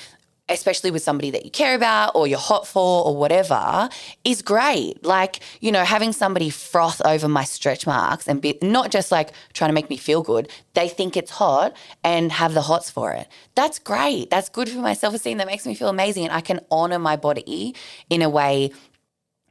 Especially 0.47 0.91
with 0.91 1.01
somebody 1.01 1.31
that 1.31 1.43
you 1.43 1.49
care 1.49 1.73
about 1.73 2.11
or 2.15 2.27
you're 2.27 2.37
hot 2.37 2.67
for 2.67 3.03
or 3.03 3.17
whatever, 3.17 3.89
is 4.23 4.43
great. 4.43 5.03
Like, 5.03 5.39
you 5.59 5.71
know, 5.71 5.83
having 5.83 6.11
somebody 6.13 6.51
froth 6.51 7.01
over 7.03 7.27
my 7.27 7.43
stretch 7.43 7.87
marks 7.87 8.27
and 8.27 8.39
be 8.39 8.55
not 8.61 8.91
just 8.91 9.11
like 9.11 9.31
trying 9.53 9.69
to 9.69 9.73
make 9.73 9.89
me 9.89 9.97
feel 9.97 10.21
good, 10.21 10.47
they 10.75 10.87
think 10.87 11.17
it's 11.17 11.31
hot 11.31 11.75
and 12.03 12.31
have 12.31 12.53
the 12.53 12.61
hots 12.61 12.91
for 12.91 13.11
it. 13.11 13.27
That's 13.55 13.79
great. 13.79 14.29
That's 14.29 14.49
good 14.49 14.69
for 14.69 14.77
my 14.79 14.93
self 14.93 15.15
esteem. 15.15 15.39
That 15.39 15.47
makes 15.47 15.65
me 15.65 15.73
feel 15.73 15.89
amazing. 15.89 16.25
And 16.25 16.33
I 16.33 16.41
can 16.41 16.59
honor 16.69 16.99
my 16.99 17.15
body 17.15 17.73
in 18.11 18.21
a 18.21 18.29
way 18.29 18.69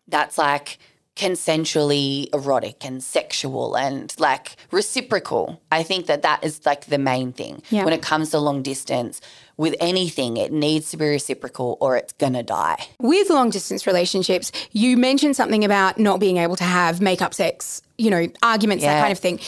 that's 0.06 0.38
like 0.38 0.78
consensually 1.16 2.28
erotic 2.34 2.84
and 2.84 3.02
sexual 3.02 3.76
and 3.76 4.14
like 4.18 4.56
reciprocal. 4.70 5.60
I 5.70 5.82
think 5.82 6.06
that 6.06 6.22
that 6.22 6.42
is 6.44 6.64
like 6.66 6.86
the 6.86 6.98
main 6.98 7.32
thing 7.32 7.62
Yeah. 7.70 7.84
when 7.84 7.92
it 7.94 8.02
comes 8.02 8.30
to 8.30 8.38
long 8.38 8.62
distance. 8.62 9.20
With 9.56 9.76
anything, 9.80 10.36
it 10.36 10.52
needs 10.52 10.90
to 10.90 10.96
be 10.96 11.06
reciprocal 11.06 11.78
or 11.80 11.96
it's 11.96 12.12
gonna 12.14 12.42
die. 12.42 12.88
With 13.00 13.30
long 13.30 13.50
distance 13.50 13.86
relationships, 13.86 14.50
you 14.72 14.96
mentioned 14.96 15.36
something 15.36 15.64
about 15.64 15.98
not 15.98 16.18
being 16.18 16.38
able 16.38 16.56
to 16.56 16.64
have 16.64 17.00
makeup 17.00 17.34
sex, 17.34 17.80
you 17.96 18.10
know, 18.10 18.26
arguments, 18.42 18.82
that 18.84 19.00
kind 19.00 19.12
of 19.12 19.18
thing. 19.18 19.38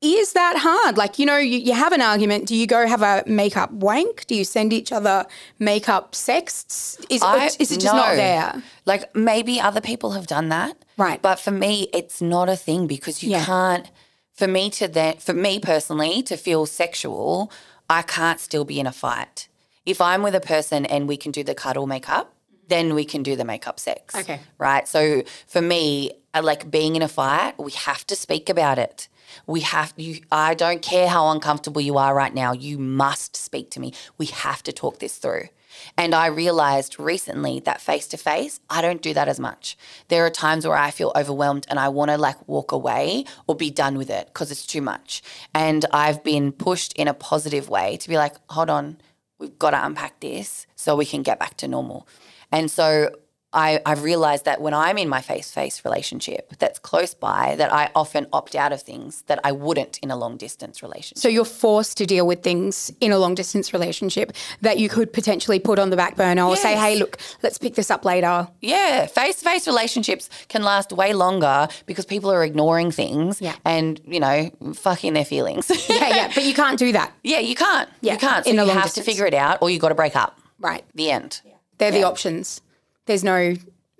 Is 0.00 0.32
that 0.32 0.56
hard? 0.58 0.96
Like, 0.98 1.20
you 1.20 1.26
know, 1.26 1.36
you, 1.36 1.58
you 1.58 1.74
have 1.74 1.92
an 1.92 2.00
argument. 2.00 2.46
Do 2.48 2.56
you 2.56 2.66
go 2.66 2.88
have 2.88 3.02
a 3.02 3.22
makeup 3.24 3.70
wank? 3.70 4.26
Do 4.26 4.34
you 4.34 4.42
send 4.42 4.72
each 4.72 4.90
other 4.90 5.24
makeup 5.60 6.16
sexts? 6.16 6.98
Is, 7.08 7.22
I- 7.22 7.46
is 7.60 7.70
it 7.70 7.78
just 7.78 7.94
not 7.94 8.16
there? 8.16 8.60
Like 8.84 9.14
maybe 9.14 9.60
other 9.60 9.80
people 9.80 10.10
have 10.12 10.26
done 10.26 10.48
that. 10.48 10.76
Right. 10.96 11.22
But 11.22 11.38
for 11.38 11.52
me, 11.52 11.88
it's 11.94 12.20
not 12.20 12.48
a 12.48 12.56
thing 12.56 12.88
because 12.88 13.22
you 13.22 13.30
Yeah. 13.30 13.44
can't, 13.44 13.86
for 14.34 14.48
me 14.48 14.70
to 14.70 14.88
then, 14.88 15.18
for 15.18 15.34
me 15.34 15.60
personally, 15.60 16.20
to 16.24 16.36
feel 16.36 16.66
sexual, 16.66 17.52
I 17.92 18.02
can't 18.02 18.40
still 18.40 18.64
be 18.64 18.80
in 18.80 18.86
a 18.86 18.92
fight. 18.92 19.48
If 19.84 20.00
I'm 20.00 20.22
with 20.22 20.34
a 20.34 20.40
person 20.40 20.86
and 20.86 21.06
we 21.06 21.16
can 21.16 21.32
do 21.32 21.44
the 21.44 21.54
cuddle 21.54 21.86
makeup, 21.86 22.34
then 22.68 22.94
we 22.94 23.04
can 23.04 23.22
do 23.22 23.36
the 23.36 23.44
makeup 23.44 23.78
sex. 23.78 24.14
Okay. 24.14 24.40
Right. 24.58 24.88
So 24.88 25.22
for 25.46 25.60
me, 25.60 26.12
I 26.34 26.40
like 26.40 26.70
being 26.70 26.96
in 26.96 27.02
a 27.02 27.08
fight, 27.08 27.58
we 27.58 27.72
have 27.72 28.06
to 28.06 28.16
speak 28.16 28.48
about 28.48 28.78
it. 28.78 29.08
We 29.46 29.60
have 29.60 29.92
you 29.96 30.20
I 30.30 30.54
don't 30.54 30.82
care 30.82 31.08
how 31.08 31.30
uncomfortable 31.30 31.80
you 31.80 31.98
are 31.98 32.14
right 32.14 32.34
now. 32.34 32.52
You 32.52 32.78
must 32.78 33.36
speak 33.36 33.70
to 33.72 33.80
me. 33.80 33.92
We 34.18 34.26
have 34.26 34.62
to 34.64 34.72
talk 34.72 34.98
this 34.98 35.18
through. 35.18 35.48
And 35.96 36.14
I 36.14 36.26
realized 36.26 36.98
recently 36.98 37.60
that 37.60 37.80
face 37.80 38.06
to 38.08 38.16
face, 38.16 38.60
I 38.70 38.82
don't 38.82 39.02
do 39.02 39.14
that 39.14 39.28
as 39.28 39.40
much. 39.40 39.76
There 40.08 40.24
are 40.26 40.30
times 40.30 40.66
where 40.66 40.76
I 40.76 40.90
feel 40.90 41.12
overwhelmed 41.14 41.66
and 41.68 41.78
I 41.78 41.88
want 41.88 42.10
to 42.10 42.18
like 42.18 42.48
walk 42.48 42.72
away 42.72 43.24
or 43.46 43.54
be 43.54 43.70
done 43.70 43.98
with 43.98 44.10
it 44.10 44.26
because 44.26 44.50
it's 44.50 44.66
too 44.66 44.82
much. 44.82 45.22
And 45.54 45.84
I've 45.92 46.22
been 46.24 46.52
pushed 46.52 46.92
in 46.94 47.08
a 47.08 47.14
positive 47.14 47.68
way 47.68 47.96
to 47.98 48.08
be 48.08 48.16
like, 48.16 48.36
hold 48.50 48.70
on, 48.70 48.98
we've 49.38 49.58
got 49.58 49.70
to 49.70 49.84
unpack 49.84 50.20
this 50.20 50.66
so 50.76 50.96
we 50.96 51.06
can 51.06 51.22
get 51.22 51.38
back 51.38 51.56
to 51.58 51.68
normal. 51.68 52.06
And 52.50 52.70
so 52.70 53.10
I, 53.54 53.80
I've 53.84 54.02
realized 54.02 54.44
that 54.46 54.60
when 54.60 54.72
I'm 54.74 54.96
in 54.98 55.08
my 55.08 55.20
face 55.20 55.48
to 55.48 55.52
face 55.52 55.84
relationship 55.84 56.54
that's 56.58 56.78
close 56.78 57.12
by, 57.14 57.54
that 57.56 57.72
I 57.72 57.90
often 57.94 58.26
opt 58.32 58.54
out 58.54 58.72
of 58.72 58.80
things 58.82 59.22
that 59.28 59.40
I 59.44 59.52
wouldn't 59.52 59.98
in 59.98 60.10
a 60.10 60.16
long 60.16 60.36
distance 60.36 60.82
relationship. 60.82 61.18
So 61.18 61.28
you're 61.28 61.44
forced 61.44 61.96
to 61.98 62.06
deal 62.06 62.26
with 62.26 62.42
things 62.42 62.90
in 63.00 63.12
a 63.12 63.18
long 63.18 63.34
distance 63.34 63.72
relationship 63.72 64.32
that 64.62 64.78
you 64.78 64.88
could 64.88 65.12
potentially 65.12 65.58
put 65.58 65.78
on 65.78 65.90
the 65.90 65.96
back 65.96 66.16
burner 66.16 66.44
or 66.44 66.56
say, 66.56 66.76
hey, 66.76 66.96
look, 66.96 67.18
let's 67.42 67.58
pick 67.58 67.74
this 67.74 67.90
up 67.90 68.04
later. 68.04 68.48
Yeah, 68.60 69.06
face 69.06 69.36
to 69.40 69.44
face 69.44 69.66
relationships 69.66 70.30
can 70.48 70.62
last 70.62 70.92
way 70.92 71.12
longer 71.12 71.68
because 71.86 72.06
people 72.06 72.30
are 72.32 72.42
ignoring 72.44 72.90
things 72.90 73.40
Yeah. 73.40 73.54
and, 73.64 74.00
you 74.06 74.20
know, 74.20 74.50
fucking 74.74 75.12
their 75.12 75.24
feelings. 75.26 75.70
Yeah, 75.90 76.08
yeah, 76.08 76.30
but 76.34 76.44
you 76.44 76.54
can't 76.54 76.78
do 76.78 76.92
that. 76.92 77.12
yeah, 77.22 77.38
you 77.40 77.54
can't. 77.54 77.88
Yeah, 78.00 78.14
You 78.14 78.18
can't. 78.18 78.44
So 78.44 78.50
in 78.50 78.58
a 78.58 78.62
you 78.62 78.68
long 78.68 78.76
have 78.76 78.84
distance. 78.86 79.04
to 79.06 79.10
figure 79.12 79.26
it 79.26 79.34
out 79.34 79.58
or 79.60 79.68
you've 79.70 79.82
got 79.82 79.90
to 79.90 79.94
break 79.94 80.16
up. 80.16 80.38
Right. 80.58 80.84
The 80.94 81.10
end. 81.10 81.40
Yeah. 81.44 81.52
They're 81.78 81.90
the 81.90 82.04
options. 82.04 82.60
There's 83.06 83.24
no 83.24 83.54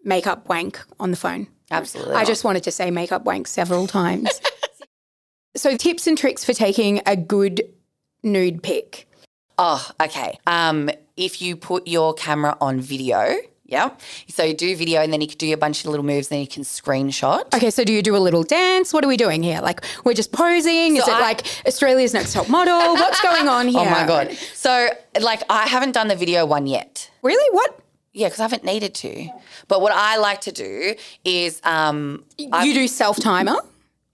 makeup 0.04 0.48
wank 0.48 0.80
on 1.00 1.10
the 1.10 1.16
phone. 1.16 1.48
Absolutely. 1.70 2.14
I 2.14 2.18
not. 2.18 2.26
just 2.26 2.44
wanted 2.44 2.62
to 2.64 2.70
say 2.70 2.90
makeup 2.90 3.24
wank 3.24 3.48
several 3.48 3.86
times. 3.86 4.40
so, 5.56 5.76
tips 5.76 6.06
and 6.06 6.16
tricks 6.16 6.44
for 6.44 6.52
taking 6.52 7.00
a 7.06 7.16
good 7.16 7.62
nude 8.22 8.62
pic. 8.62 9.08
Oh, 9.58 9.90
okay. 10.00 10.38
Um, 10.46 10.90
if 11.16 11.42
you 11.42 11.56
put 11.56 11.86
your 11.86 12.14
camera 12.14 12.56
on 12.60 12.80
video, 12.80 13.36
yeah. 13.72 13.90
So 14.28 14.42
you 14.42 14.54
do 14.54 14.76
video 14.76 15.00
and 15.00 15.12
then 15.12 15.22
you 15.22 15.26
can 15.26 15.38
do 15.38 15.52
a 15.52 15.56
bunch 15.56 15.84
of 15.84 15.90
little 15.90 16.04
moves, 16.04 16.28
then 16.28 16.40
you 16.40 16.46
can 16.46 16.62
screenshot. 16.62 17.54
Okay, 17.54 17.70
so 17.70 17.84
do 17.84 17.92
you 17.92 18.02
do 18.02 18.14
a 18.14 18.18
little 18.18 18.42
dance? 18.42 18.92
What 18.92 19.02
are 19.02 19.08
we 19.08 19.16
doing 19.16 19.42
here? 19.42 19.60
Like, 19.62 19.82
we're 20.04 20.12
just 20.12 20.30
posing? 20.32 20.96
Is 20.96 21.08
it 21.08 21.14
I- 21.14 21.20
like 21.20 21.46
Australia's 21.66 22.12
Next 22.12 22.34
Top 22.34 22.50
Model? 22.50 22.76
What's 22.76 23.20
going 23.22 23.48
on 23.48 23.68
here? 23.68 23.80
Oh 23.82 23.90
my 23.90 24.06
god! 24.06 24.32
So 24.54 24.90
like 25.20 25.42
I 25.48 25.66
haven't 25.66 25.92
done 25.92 26.08
the 26.08 26.14
video 26.14 26.44
one 26.46 26.66
yet. 26.66 27.10
Really? 27.22 27.48
What? 27.52 27.81
Yeah, 28.12 28.26
because 28.28 28.40
I 28.40 28.42
haven't 28.44 28.64
needed 28.64 28.94
to. 28.96 29.28
But 29.68 29.80
what 29.80 29.92
I 29.92 30.16
like 30.18 30.42
to 30.42 30.52
do 30.52 30.94
is 31.24 31.60
um, 31.64 32.24
you 32.36 32.74
do 32.74 32.86
self 32.88 33.18
timer? 33.18 33.56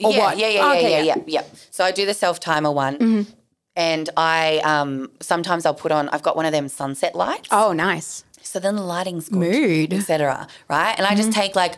Or 0.00 0.12
yeah, 0.12 0.18
what? 0.18 0.38
yeah, 0.38 0.48
yeah, 0.48 0.70
Okay, 0.72 0.82
yeah, 0.82 0.98
yeah, 1.00 1.14
yeah, 1.16 1.22
yeah. 1.26 1.42
So 1.70 1.84
I 1.84 1.90
do 1.90 2.06
the 2.06 2.14
self 2.14 2.38
timer 2.38 2.70
one, 2.70 2.98
Mm-hmm. 2.98 3.30
and 3.74 4.08
I 4.16 4.58
um, 4.64 5.10
sometimes 5.20 5.66
I'll 5.66 5.74
put 5.74 5.90
on. 5.90 6.08
I've 6.10 6.22
got 6.22 6.36
one 6.36 6.46
of 6.46 6.52
them 6.52 6.68
sunset 6.68 7.14
lights. 7.16 7.48
Oh, 7.50 7.72
nice. 7.72 8.22
So 8.42 8.60
then 8.60 8.76
the 8.76 8.82
lighting's 8.82 9.28
good, 9.28 9.38
Mood. 9.38 9.90
Mm-hmm. 9.90 9.98
etc. 9.98 10.46
Right, 10.70 10.94
and 10.96 11.04
I 11.06 11.16
just 11.16 11.32
take 11.32 11.56
like 11.56 11.74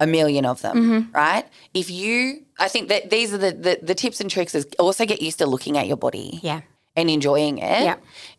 a 0.00 0.06
million 0.06 0.46
of 0.46 0.62
them. 0.62 1.10
Right. 1.12 1.44
If 1.74 1.90
you, 1.90 2.44
I 2.58 2.68
think 2.68 2.88
that 2.88 3.10
these 3.10 3.34
are 3.34 3.38
the, 3.38 3.52
the 3.52 3.78
the 3.82 3.94
tips 3.94 4.20
and 4.22 4.30
tricks. 4.30 4.54
Is 4.54 4.66
also 4.78 5.04
get 5.04 5.20
used 5.20 5.38
to 5.40 5.46
looking 5.46 5.76
at 5.76 5.86
your 5.86 5.98
body. 5.98 6.40
Yeah. 6.42 6.62
And 6.96 7.08
enjoying 7.10 7.58
it. 7.58 7.84
Yeah. 7.84 7.96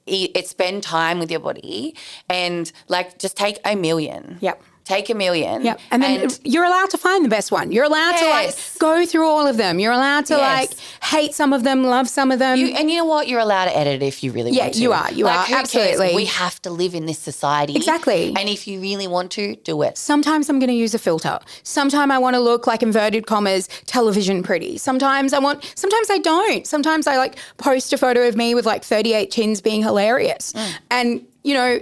It 0.09 0.47
spend 0.47 0.83
time 0.83 1.19
with 1.19 1.31
your 1.31 1.39
body 1.39 1.95
and 2.29 2.71
like 2.87 3.19
just 3.19 3.37
take 3.37 3.59
a 3.65 3.75
million. 3.75 4.37
Yep. 4.41 4.61
Take 4.89 5.10
a 5.12 5.13
million. 5.13 5.63
Yeah, 5.63 5.78
and 5.91 6.02
then 6.02 6.30
you're 6.43 6.63
allowed 6.65 6.89
to 6.89 6.97
find 6.97 7.23
the 7.23 7.30
best 7.30 7.52
one. 7.52 7.71
You're 7.71 7.84
allowed 7.86 8.17
to 8.17 8.25
like 8.25 8.56
go 8.80 9.06
through 9.06 9.28
all 9.28 9.45
of 9.45 9.56
them. 9.58 9.78
You're 9.78 9.91
allowed 9.93 10.25
to 10.25 10.34
Yes. 10.36 10.69
like 10.71 10.80
hate 11.04 11.36
some 11.36 11.54
of 11.54 11.63
them, 11.63 11.84
love 11.84 12.10
some 12.10 12.32
of 12.32 12.39
them. 12.39 12.58
You, 12.58 12.69
and 12.75 12.89
you 12.89 12.97
know 12.97 13.06
what? 13.06 13.28
You're 13.28 13.39
allowed 13.39 13.65
to 13.65 13.78
edit 13.78 14.02
if 14.02 14.23
you 14.23 14.32
really 14.32 14.49
Yeah, 14.52 14.63
want 14.63 14.73
to. 14.73 14.82
you 14.82 14.91
are, 14.93 15.12
you 15.12 15.25
Like, 15.25 15.38
are, 15.38 15.43
who 15.45 15.54
cares? 15.54 15.60
absolutely. 15.62 16.15
We 16.15 16.25
have 16.25 16.60
to 16.63 16.71
live 16.71 16.95
in 16.95 17.06
this 17.06 17.19
society. 17.19 17.75
Exactly. 17.75 18.34
And 18.36 18.49
if 18.49 18.67
you 18.67 18.82
really 18.82 19.06
want 19.08 19.30
to, 19.34 19.56
do 19.58 19.80
it. 19.84 19.95
Sometimes 19.95 20.49
I'm 20.49 20.58
going 20.58 20.69
to 20.69 20.75
use 20.75 20.95
a 20.95 20.99
filter. 20.99 21.38
Sometimes 21.62 22.12
I 22.12 22.17
want 22.17 22.34
to 22.36 22.39
look 22.39 22.65
like 22.65 22.82
inverted 22.82 23.28
commas 23.28 23.69
television 23.86 24.41
pretty. 24.41 24.80
Sometimes 24.80 25.34
I 25.34 25.39
want. 25.39 25.71
Sometimes 25.75 26.10
I 26.10 26.17
don't. 26.17 26.65
Sometimes 26.65 27.06
I 27.06 27.17
like 27.17 27.36
post 27.58 27.93
a 27.93 27.97
photo 27.97 28.28
of 28.28 28.36
me 28.36 28.56
with 28.56 28.65
like 28.65 28.84
38 28.84 29.30
chins 29.30 29.62
being 29.62 29.84
hilarious. 29.84 30.54
Mm. 30.54 30.71
And 30.89 31.25
you 31.43 31.54
know, 31.54 31.80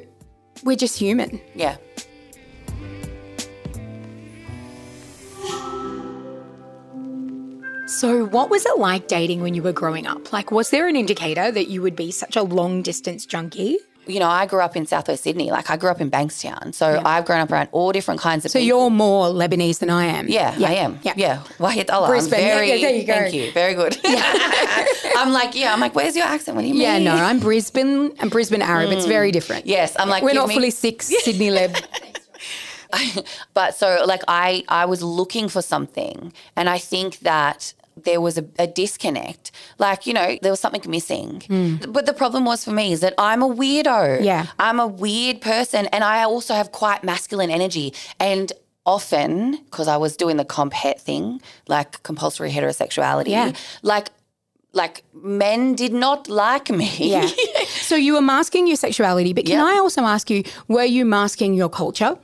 we're 0.63 0.75
just 0.75 0.99
human. 0.99 1.39
Yeah. 1.55 1.77
So, 7.87 8.25
what 8.25 8.49
was 8.49 8.65
it 8.65 8.77
like 8.77 9.07
dating 9.07 9.41
when 9.41 9.53
you 9.53 9.63
were 9.63 9.71
growing 9.71 10.07
up? 10.07 10.33
Like, 10.33 10.51
was 10.51 10.71
there 10.71 10.89
an 10.89 10.97
indicator 10.97 11.51
that 11.51 11.69
you 11.69 11.81
would 11.81 11.95
be 11.95 12.11
such 12.11 12.35
a 12.35 12.43
long 12.43 12.81
distance 12.81 13.25
junkie? 13.25 13.77
You 14.05 14.19
know, 14.19 14.27
I 14.27 14.45
grew 14.45 14.61
up 14.61 14.75
in 14.75 14.85
Southwest 14.85 15.23
Sydney. 15.23 15.51
Like 15.51 15.69
I 15.69 15.77
grew 15.77 15.89
up 15.89 16.01
in 16.01 16.11
Bankstown. 16.11 16.73
So 16.73 17.01
I've 17.05 17.25
grown 17.25 17.39
up 17.39 17.51
around 17.51 17.69
all 17.71 17.91
different 17.91 18.19
kinds 18.19 18.45
of 18.45 18.51
So 18.51 18.59
people. 18.59 18.67
you're 18.67 18.89
more 18.89 19.27
Lebanese 19.27 19.79
than 19.79 19.89
I 19.89 20.05
am. 20.05 20.27
Yeah, 20.27 20.55
I 20.57 20.75
am. 20.75 20.99
Yeah. 21.03 21.13
Yeah. 21.15 21.43
Wahid 21.59 21.89
Allah. 21.91 22.07
I'm 22.07 22.11
Brisbane. 22.11 22.39
Yeah, 22.39 22.55
very, 22.55 22.69
yeah, 22.69 22.77
there 22.77 22.95
you 22.95 23.05
go. 23.05 23.13
Thank 23.13 23.33
you. 23.33 23.51
Very 23.51 23.73
good. 23.73 23.97
I'm 25.17 25.33
like, 25.33 25.55
yeah, 25.55 25.73
I'm 25.73 25.79
like, 25.79 25.93
where's 25.95 26.15
your 26.15 26.25
accent? 26.25 26.55
What 26.55 26.61
do 26.61 26.67
you 26.67 26.73
mean? 26.73 26.83
Yeah, 26.83 26.99
no, 26.99 27.15
I'm 27.15 27.39
Brisbane 27.39 28.13
and 28.19 28.31
Brisbane 28.31 28.61
Arab. 28.61 28.91
It's 28.91 29.03
hmm. 29.03 29.09
very 29.09 29.31
different. 29.31 29.65
Yes, 29.65 29.95
I'm 29.99 30.09
like, 30.09 30.23
We're 30.23 30.33
not 30.33 30.47
me- 30.47 30.55
fully 30.55 30.71
six 30.71 31.07
Sydney 31.23 31.49
Leb. 31.49 31.83
but 33.53 33.75
so 33.75 34.03
like 34.05 34.23
I 34.27 34.63
I 34.67 34.85
was 34.85 35.01
looking 35.03 35.49
for 35.49 35.61
something 35.61 36.33
and 36.55 36.69
I 36.69 36.77
think 36.77 37.19
that 37.19 37.73
there 38.03 38.21
was 38.21 38.37
a, 38.37 38.45
a 38.59 38.67
disconnect. 38.67 39.51
Like, 39.79 40.05
you 40.05 40.13
know, 40.13 40.37
there 40.43 40.51
was 40.51 40.59
something 40.59 40.83
missing. 40.87 41.41
Hmm. 41.47 41.75
But 41.91 42.05
the 42.05 42.13
problem 42.13 42.45
was 42.45 42.63
for 42.63 42.69
me 42.71 42.91
is 42.91 42.99
that 42.99 43.15
I'm 43.17 43.41
a 43.41 43.49
weirdo. 43.49 44.23
Yeah. 44.23 44.45
I'm 44.59 44.79
a 44.79 44.85
weird 44.85 45.41
person 45.41 45.87
and 45.87 46.03
I 46.03 46.23
also 46.23 46.53
have 46.53 46.71
quite 46.71 47.03
masculine 47.03 47.49
energy. 47.49 47.93
And 48.19 48.51
often, 48.85 49.57
because 49.65 49.87
I 49.87 49.97
was 49.97 50.15
doing 50.15 50.37
the 50.37 50.45
comp 50.45 50.73
het 50.73 51.01
thing, 51.01 51.41
like 51.67 52.01
compulsory 52.03 52.51
heterosexuality, 52.51 53.29
Yeah. 53.29 53.51
like 53.81 54.09
like 54.73 55.03
men 55.13 55.73
did 55.73 55.91
not 55.93 56.29
like 56.29 56.69
me. 56.69 56.91
Yeah. 56.99 57.27
so 57.67 57.95
you 57.95 58.13
were 58.13 58.21
masking 58.21 58.67
your 58.67 58.75
sexuality, 58.77 59.33
but 59.33 59.45
can 59.45 59.57
Yeah. 59.57 59.65
I 59.65 59.79
also 59.79 60.01
ask 60.01 60.29
you, 60.29 60.43
were 60.67 60.83
you 60.85 61.03
masking 61.03 61.55
your 61.55 61.69
culture? 61.69 62.15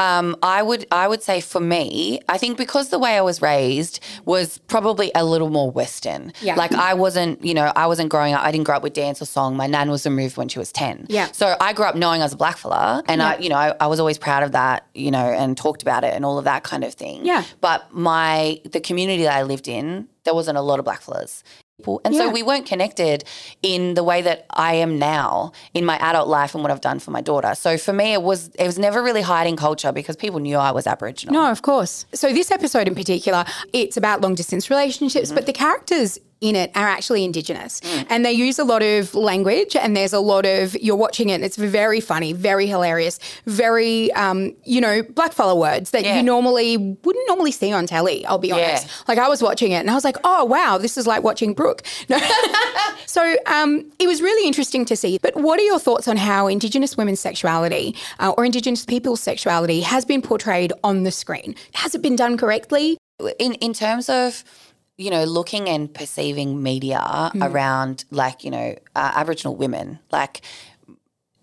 Um, 0.00 0.34
I 0.42 0.62
would 0.62 0.86
I 0.90 1.06
would 1.06 1.22
say 1.22 1.42
for 1.42 1.60
me, 1.60 2.20
I 2.26 2.38
think 2.38 2.56
because 2.56 2.88
the 2.88 2.98
way 2.98 3.18
I 3.18 3.20
was 3.20 3.42
raised 3.42 4.00
was 4.24 4.56
probably 4.56 5.12
a 5.14 5.24
little 5.24 5.50
more 5.50 5.70
Western. 5.70 6.32
Yeah. 6.40 6.54
Like 6.54 6.72
I 6.72 6.94
wasn't, 6.94 7.44
you 7.44 7.52
know, 7.52 7.70
I 7.76 7.86
wasn't 7.86 8.08
growing 8.08 8.32
up. 8.32 8.42
I 8.42 8.50
didn't 8.50 8.64
grow 8.64 8.76
up 8.76 8.82
with 8.82 8.94
dance 8.94 9.20
or 9.20 9.26
song. 9.26 9.56
My 9.56 9.66
nan 9.66 9.90
was 9.90 10.06
removed 10.06 10.38
when 10.38 10.48
she 10.48 10.58
was 10.58 10.72
ten. 10.72 11.06
Yeah. 11.10 11.28
So 11.32 11.54
I 11.60 11.74
grew 11.74 11.84
up 11.84 11.96
knowing 11.96 12.22
I 12.22 12.24
was 12.24 12.32
a 12.32 12.38
black 12.38 12.56
fella, 12.56 13.02
and 13.08 13.22
I, 13.22 13.36
you 13.36 13.50
know, 13.50 13.56
I, 13.56 13.74
I 13.78 13.86
was 13.88 14.00
always 14.00 14.16
proud 14.16 14.42
of 14.42 14.52
that, 14.52 14.86
you 14.94 15.10
know, 15.10 15.26
and 15.40 15.54
talked 15.54 15.82
about 15.82 16.02
it 16.02 16.14
and 16.14 16.24
all 16.24 16.38
of 16.38 16.44
that 16.44 16.64
kind 16.64 16.82
of 16.82 16.94
thing. 16.94 17.26
Yeah. 17.26 17.44
But 17.60 17.92
my 17.92 18.58
the 18.64 18.80
community 18.80 19.24
that 19.24 19.36
I 19.36 19.42
lived 19.42 19.68
in, 19.68 20.08
there 20.24 20.34
wasn't 20.34 20.56
a 20.56 20.62
lot 20.62 20.78
of 20.78 20.86
black 20.86 21.02
fellas. 21.02 21.44
And 22.04 22.14
Yeah. 22.14 22.26
so 22.26 22.30
we 22.30 22.42
weren't 22.42 22.66
connected 22.66 23.24
in 23.62 23.94
the 23.94 24.04
way 24.04 24.22
that 24.22 24.46
I 24.50 24.74
am 24.74 24.98
now 24.98 25.52
in 25.74 25.84
my 25.84 25.96
adult 25.98 26.28
life 26.28 26.54
and 26.54 26.62
what 26.62 26.70
I've 26.70 26.80
done 26.80 26.98
for 27.00 27.10
my 27.10 27.20
daughter. 27.20 27.54
So 27.54 27.76
for 27.78 27.92
me, 27.92 28.12
it 28.12 28.22
was 28.22 28.48
it 28.58 28.66
was 28.66 28.78
never 28.78 29.02
really 29.02 29.22
hiding 29.22 29.56
culture 29.56 29.92
because 29.92 30.16
people 30.16 30.40
knew 30.40 30.56
I 30.56 30.70
was 30.70 30.86
Aboriginal. 30.86 31.34
No, 31.34 31.50
of 31.50 31.62
course. 31.62 32.06
So 32.14 32.32
this 32.32 32.50
episode 32.50 32.86
in 32.88 32.94
particular, 32.94 33.44
it's 33.72 33.96
about 33.96 34.20
long 34.20 34.34
distance 34.34 34.70
relationships, 34.70 35.28
mm-hmm. 35.28 35.34
but 35.36 35.46
the 35.46 35.52
characters 35.52 36.18
in 36.40 36.56
it 36.56 36.70
are 36.74 36.88
actually 36.88 37.24
indigenous. 37.24 37.80
And 38.08 38.24
they 38.24 38.32
use 38.32 38.58
a 38.58 38.64
lot 38.64 38.82
of 38.82 39.14
language 39.14 39.76
and 39.76 39.96
there's 39.96 40.12
a 40.14 40.20
lot 40.20 40.46
of 40.46 40.74
you're 40.80 40.96
watching 40.96 41.28
it 41.28 41.34
and 41.34 41.44
it's 41.44 41.56
very 41.56 42.00
funny 42.00 42.32
very 42.32 42.66
hilarious 42.66 43.18
very 43.46 44.10
um, 44.12 44.54
you 44.64 44.80
know 44.80 45.02
blackfella 45.02 45.56
words 45.56 45.90
that 45.90 46.04
Yeah. 46.04 46.16
you 46.16 46.22
normally 46.22 46.76
wouldn't 46.76 47.28
normally 47.28 47.52
see 47.52 47.72
on 47.72 47.86
telly 47.86 48.24
i'll 48.26 48.38
be 48.38 48.52
honest. 48.52 48.88
Like 49.08 49.18
i 49.18 49.28
was 49.28 49.42
watching 49.42 49.72
it 49.72 49.76
and 49.76 49.90
i 49.90 49.94
was 49.94 50.04
like 50.04 50.16
oh 50.24 50.44
wow 50.44 50.78
this 50.78 50.96
is 50.96 51.06
like 51.06 51.22
watching 51.22 51.52
brooke. 51.52 51.82
No. 52.08 52.18
so 53.06 53.36
um, 53.46 53.90
it 53.98 54.06
was 54.06 54.22
really 54.22 54.46
interesting 54.46 54.84
to 54.86 54.96
see. 54.96 55.18
But 55.18 55.36
what 55.36 55.58
are 55.60 55.64
your 55.64 55.78
thoughts 55.78 56.08
on 56.08 56.16
how 56.16 56.46
indigenous 56.46 56.96
women's 56.96 57.20
sexuality 57.20 57.94
uh, 58.18 58.32
or 58.36 58.44
indigenous 58.44 58.84
people's 58.84 59.20
sexuality 59.20 59.80
has 59.82 60.04
been 60.04 60.22
portrayed 60.22 60.72
on 60.84 61.02
the 61.02 61.10
screen? 61.10 61.54
Has 61.74 61.94
it 61.94 62.02
been 62.02 62.16
done 62.16 62.36
correctly? 62.38 62.96
In 63.38 63.54
in 63.54 63.72
terms 63.74 64.08
of 64.08 64.42
you 65.04 65.10
know 65.14 65.24
looking 65.24 65.64
and 65.74 65.82
perceiving 66.00 66.62
media 66.62 67.00
around 67.40 68.04
like 68.10 68.44
you 68.44 68.50
know 68.56 68.68
uh, 69.00 69.12
Aboriginal 69.20 69.54
women 69.56 69.98
like. 70.12 70.42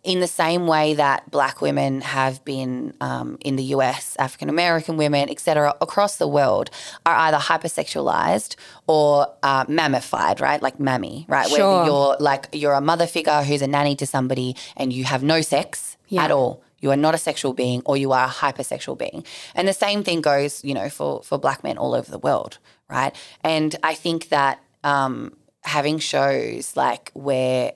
In 0.04 0.22
the 0.22 0.28
same 0.44 0.68
way 0.68 0.94
that 0.94 1.30
black 1.32 1.60
women 1.60 2.00
have 2.00 2.36
been 2.46 2.94
um, 3.02 3.38
in 3.42 3.58
the 3.58 3.64
US, 3.76 4.16
African 4.18 4.48
American 4.48 4.96
women, 4.96 5.30
etc., 5.30 5.76
across 5.82 6.16
the 6.16 6.30
world, 6.30 6.70
are 7.06 7.16
either 7.26 7.38
hypersexualized 7.38 8.56
or 8.88 9.28
uh, 9.44 9.66
mammified, 9.66 10.40
right? 10.40 10.62
Like 10.62 10.80
mammy, 10.80 11.26
right? 11.28 11.48
Sure. 11.50 11.58
Where 11.80 11.86
you're 11.88 12.16
like 12.20 12.48
you're 12.54 12.74
a 12.74 12.80
mother 12.92 13.06
figure 13.08 13.42
who's 13.44 13.62
a 13.62 13.68
nanny 13.68 13.96
to 13.98 14.06
somebody, 14.06 14.56
and 14.78 14.94
you 14.94 15.04
have 15.04 15.24
no 15.24 15.42
sex 15.42 15.98
Yeah. 16.08 16.24
at 16.26 16.32
all. 16.32 16.64
You 16.80 16.92
are 16.92 16.96
not 17.08 17.14
a 17.16 17.18
sexual 17.18 17.54
being 17.54 17.82
or 17.86 17.98
you 17.98 18.12
are 18.14 18.26
a 18.28 18.30
hypersexual 18.30 18.98
being. 18.98 19.26
And 19.56 19.68
the 19.68 19.74
same 19.74 20.04
thing 20.04 20.22
goes, 20.22 20.64
you 20.64 20.74
know, 20.76 20.90
for, 20.90 21.24
for 21.24 21.38
black 21.40 21.64
men 21.64 21.76
all 21.78 21.96
over 21.96 22.10
the 22.12 22.20
world, 22.20 22.60
right? 22.90 23.16
And 23.44 23.76
I 23.84 23.94
think 23.94 24.30
that 24.30 24.62
um, 24.84 25.36
having 25.64 26.00
shows 26.00 26.76
like 26.76 27.12
where 27.14 27.74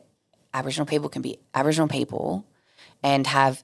Aboriginal 0.54 0.86
people 0.86 1.10
can 1.10 1.22
be 1.22 1.40
Aboriginal 1.54 1.88
people 1.88 2.46
and 3.04 3.28
have 3.28 3.64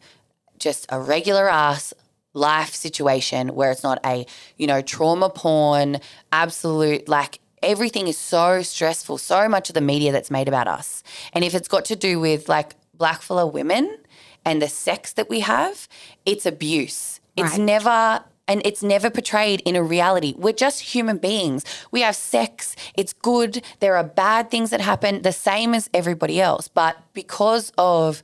just 0.59 0.85
a 0.89 0.99
regular 0.99 1.49
ass 1.49 1.93
life 2.33 2.73
situation 2.73 3.49
where 3.55 3.71
it's 3.71 3.83
not 3.83 3.99
a, 4.05 4.25
you 4.57 4.67
know, 4.67 4.81
trauma 4.81 5.29
porn, 5.29 5.99
absolute 6.31 7.07
like 7.07 7.39
everything 7.63 8.07
is 8.07 8.17
so 8.17 8.61
stressful, 8.61 9.17
so 9.17 9.49
much 9.49 9.69
of 9.69 9.73
the 9.73 9.81
media 9.81 10.11
that's 10.11 10.31
made 10.31 10.47
about 10.47 10.67
us. 10.67 11.03
And 11.33 11.43
if 11.43 11.55
it's 11.55 11.67
got 11.67 11.85
to 11.85 11.95
do 11.95 12.19
with 12.19 12.47
like 12.47 12.73
black 12.93 13.21
fella 13.21 13.47
women 13.47 13.97
and 14.45 14.61
the 14.61 14.67
sex 14.67 15.13
that 15.13 15.29
we 15.29 15.41
have, 15.41 15.87
it's 16.25 16.45
abuse. 16.45 17.19
It's 17.35 17.51
Right. 17.51 17.61
never 17.61 18.23
and 18.47 18.61
it's 18.65 18.83
never 18.83 19.09
portrayed 19.09 19.61
in 19.65 19.75
a 19.75 19.83
reality. 19.83 20.33
We're 20.37 20.53
just 20.53 20.81
human 20.81 21.17
beings. 21.17 21.65
We 21.91 22.01
have 22.01 22.15
sex. 22.15 22.75
It's 22.95 23.13
good. 23.13 23.63
There 23.79 23.95
are 23.97 24.03
bad 24.03 24.49
things 24.49 24.69
that 24.69 24.81
happen, 24.81 25.21
the 25.21 25.31
same 25.31 25.73
as 25.73 25.89
everybody 25.93 26.39
else. 26.39 26.67
But 26.67 26.97
because 27.13 27.71
of 27.77 28.23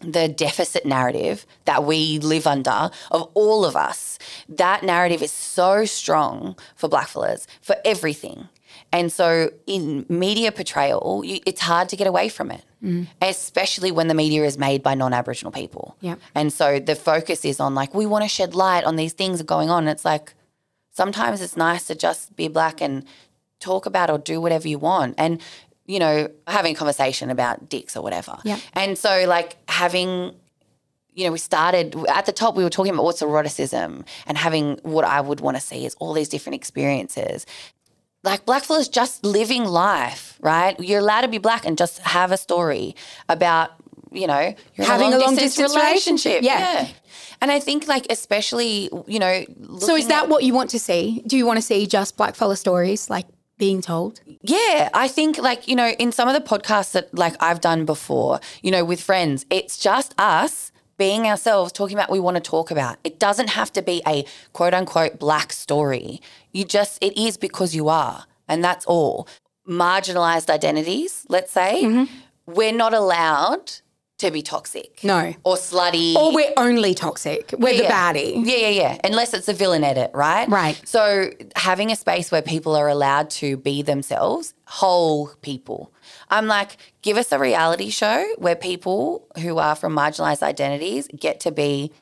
the 0.00 0.28
deficit 0.28 0.86
narrative 0.86 1.44
that 1.64 1.84
we 1.84 2.18
live 2.20 2.46
under 2.46 2.90
of 3.10 3.28
all 3.34 3.64
of 3.64 3.74
us, 3.74 4.18
that 4.48 4.82
narrative 4.82 5.22
is 5.22 5.32
so 5.32 5.84
strong 5.84 6.56
for 6.76 6.88
blackfellas, 6.88 7.46
for 7.60 7.76
everything. 7.84 8.48
And 8.92 9.12
so 9.12 9.50
in 9.66 10.06
media 10.08 10.50
portrayal, 10.50 11.22
you, 11.24 11.40
it's 11.44 11.60
hard 11.60 11.88
to 11.90 11.96
get 11.96 12.06
away 12.06 12.28
from 12.28 12.50
it, 12.50 12.64
mm. 12.82 13.06
especially 13.20 13.90
when 13.90 14.08
the 14.08 14.14
media 14.14 14.44
is 14.44 14.56
made 14.56 14.82
by 14.82 14.94
non 14.94 15.12
Aboriginal 15.12 15.52
people. 15.52 15.96
Yep. 16.00 16.18
And 16.34 16.52
so 16.52 16.80
the 16.80 16.94
focus 16.94 17.44
is 17.44 17.60
on 17.60 17.74
like, 17.74 17.94
we 17.94 18.06
want 18.06 18.24
to 18.24 18.28
shed 18.28 18.54
light 18.54 18.84
on 18.84 18.96
these 18.96 19.12
things 19.12 19.38
that 19.38 19.44
are 19.44 19.46
going 19.46 19.68
on. 19.68 19.84
And 19.84 19.90
it's 19.90 20.04
like, 20.04 20.32
sometimes 20.92 21.42
it's 21.42 21.56
nice 21.56 21.86
to 21.86 21.94
just 21.94 22.34
be 22.34 22.48
black 22.48 22.80
and 22.80 23.04
talk 23.60 23.86
about 23.86 24.10
or 24.10 24.18
do 24.18 24.40
whatever 24.40 24.68
you 24.68 24.78
want. 24.78 25.14
And, 25.18 25.40
you 25.86 25.98
know, 25.98 26.28
having 26.46 26.74
a 26.74 26.78
conversation 26.78 27.30
about 27.30 27.68
dicks 27.68 27.96
or 27.96 28.02
whatever. 28.02 28.38
Yeah. 28.44 28.58
And 28.72 28.96
so, 28.96 29.24
like, 29.26 29.56
having, 29.68 30.34
you 31.14 31.24
know, 31.24 31.32
we 31.32 31.38
started 31.38 31.94
at 32.08 32.26
the 32.26 32.32
top, 32.32 32.56
we 32.56 32.64
were 32.64 32.70
talking 32.70 32.92
about 32.92 33.04
what's 33.04 33.22
eroticism 33.22 34.04
and 34.26 34.38
having 34.38 34.78
what 34.82 35.04
I 35.04 35.20
would 35.20 35.40
want 35.40 35.56
to 35.56 35.62
see 35.62 35.84
is 35.84 35.94
all 35.96 36.12
these 36.14 36.28
different 36.28 36.56
experiences. 36.56 37.46
Like, 38.30 38.44
blackfella 38.46 38.80
is 38.80 38.88
just 38.88 39.24
living 39.24 39.64
life, 39.64 40.36
right? 40.40 40.78
You're 40.80 41.00
allowed 41.00 41.22
to 41.22 41.28
be 41.28 41.38
black 41.38 41.64
and 41.66 41.76
just 41.78 41.98
have 42.00 42.30
a 42.32 42.36
story 42.36 42.94
about, 43.28 43.70
you 44.12 44.26
know, 44.26 44.54
Having 44.76 45.14
a 45.14 45.18
long, 45.18 45.34
distance, 45.36 45.58
relationship. 45.74 46.40
relationship. 46.40 46.42
Yeah. 46.42 46.88
And 47.40 47.50
I 47.50 47.60
think, 47.60 47.86
like, 47.86 48.06
especially, 48.10 48.90
you 49.06 49.18
know, 49.18 49.44
So 49.78 49.94
is 49.96 50.06
that 50.08 50.24
at- 50.24 50.28
what 50.28 50.42
you 50.44 50.52
want 50.54 50.70
to 50.70 50.78
see? 50.78 51.22
Do 51.26 51.36
you 51.36 51.46
want 51.46 51.58
to 51.58 51.62
see 51.62 51.86
just 51.86 52.16
black 52.16 52.34
blackfella 52.34 52.56
stories 52.56 53.08
like 53.10 53.26
being 53.58 53.80
told? 53.80 54.20
Yeah, 54.42 54.88
I 54.94 55.08
think 55.08 55.38
like, 55.38 55.66
you 55.68 55.76
know, 55.76 55.88
in 55.98 56.12
some 56.12 56.28
of 56.28 56.34
the 56.34 56.40
podcasts 56.40 56.92
that 56.92 57.06
like 57.16 57.34
I've 57.40 57.60
done 57.60 57.84
before, 57.84 58.40
you 58.62 58.70
know, 58.70 58.84
with 58.84 59.00
friends, 59.00 59.46
it's 59.50 59.76
just 59.78 60.14
us 60.18 60.72
being 60.98 61.26
ourselves 61.26 61.72
talking 61.72 61.96
about 61.96 62.10
what 62.10 62.16
we 62.16 62.20
want 62.20 62.36
to 62.36 62.42
talk 62.42 62.70
about. 62.70 62.98
It 63.04 63.18
doesn't 63.18 63.48
have 63.48 63.72
to 63.72 63.82
be 63.82 64.02
a 64.06 64.26
quote 64.52 64.74
unquote 64.74 65.18
black 65.18 65.52
story. 65.52 66.20
You 66.52 66.64
just 66.64 67.02
it 67.02 67.18
is 67.18 67.36
because 67.38 67.74
you 67.74 67.88
are, 67.88 68.26
and 68.46 68.62
that's 68.62 68.84
all. 68.84 69.26
Marginalized 69.66 70.50
identities, 70.50 71.24
let's 71.28 71.52
say, 71.52 71.82
mm-hmm. 71.82 72.14
we're 72.46 72.72
not 72.72 72.94
allowed 72.94 73.72
to 74.18 74.30
be 74.32 74.42
toxic. 74.42 74.98
No. 75.04 75.32
Or 75.44 75.54
slutty. 75.54 76.14
Or 76.16 76.34
we're 76.34 76.52
only 76.56 76.92
toxic. 76.94 77.54
We're 77.56 77.76
the 77.76 77.84
Yeah. 77.84 78.12
baddie. 78.12 78.44
Yeah, 78.44 78.56
yeah, 78.56 78.68
yeah. 78.68 78.98
Unless 79.04 79.32
it's 79.32 79.48
a 79.48 79.52
villain 79.52 79.84
edit, 79.84 80.10
right? 80.12 80.48
Right. 80.48 80.80
So 80.84 81.30
having 81.54 81.92
a 81.92 81.96
space 81.96 82.32
where 82.32 82.42
people 82.42 82.74
are 82.74 82.88
allowed 82.88 83.30
to 83.30 83.56
be 83.56 83.82
themselves, 83.82 84.54
whole 84.66 85.30
people. 85.42 85.92
I'm 86.30 86.46
like, 86.46 86.76
give 87.02 87.16
us 87.16 87.32
a 87.32 87.38
reality 87.38 87.90
show 87.90 88.26
where 88.38 88.56
people 88.56 89.26
who 89.40 89.58
are 89.58 89.74
from 89.74 89.94
marginalized 89.96 90.42
identities 90.42 91.08
get 91.16 91.40
to 91.40 91.50
be 91.50 91.92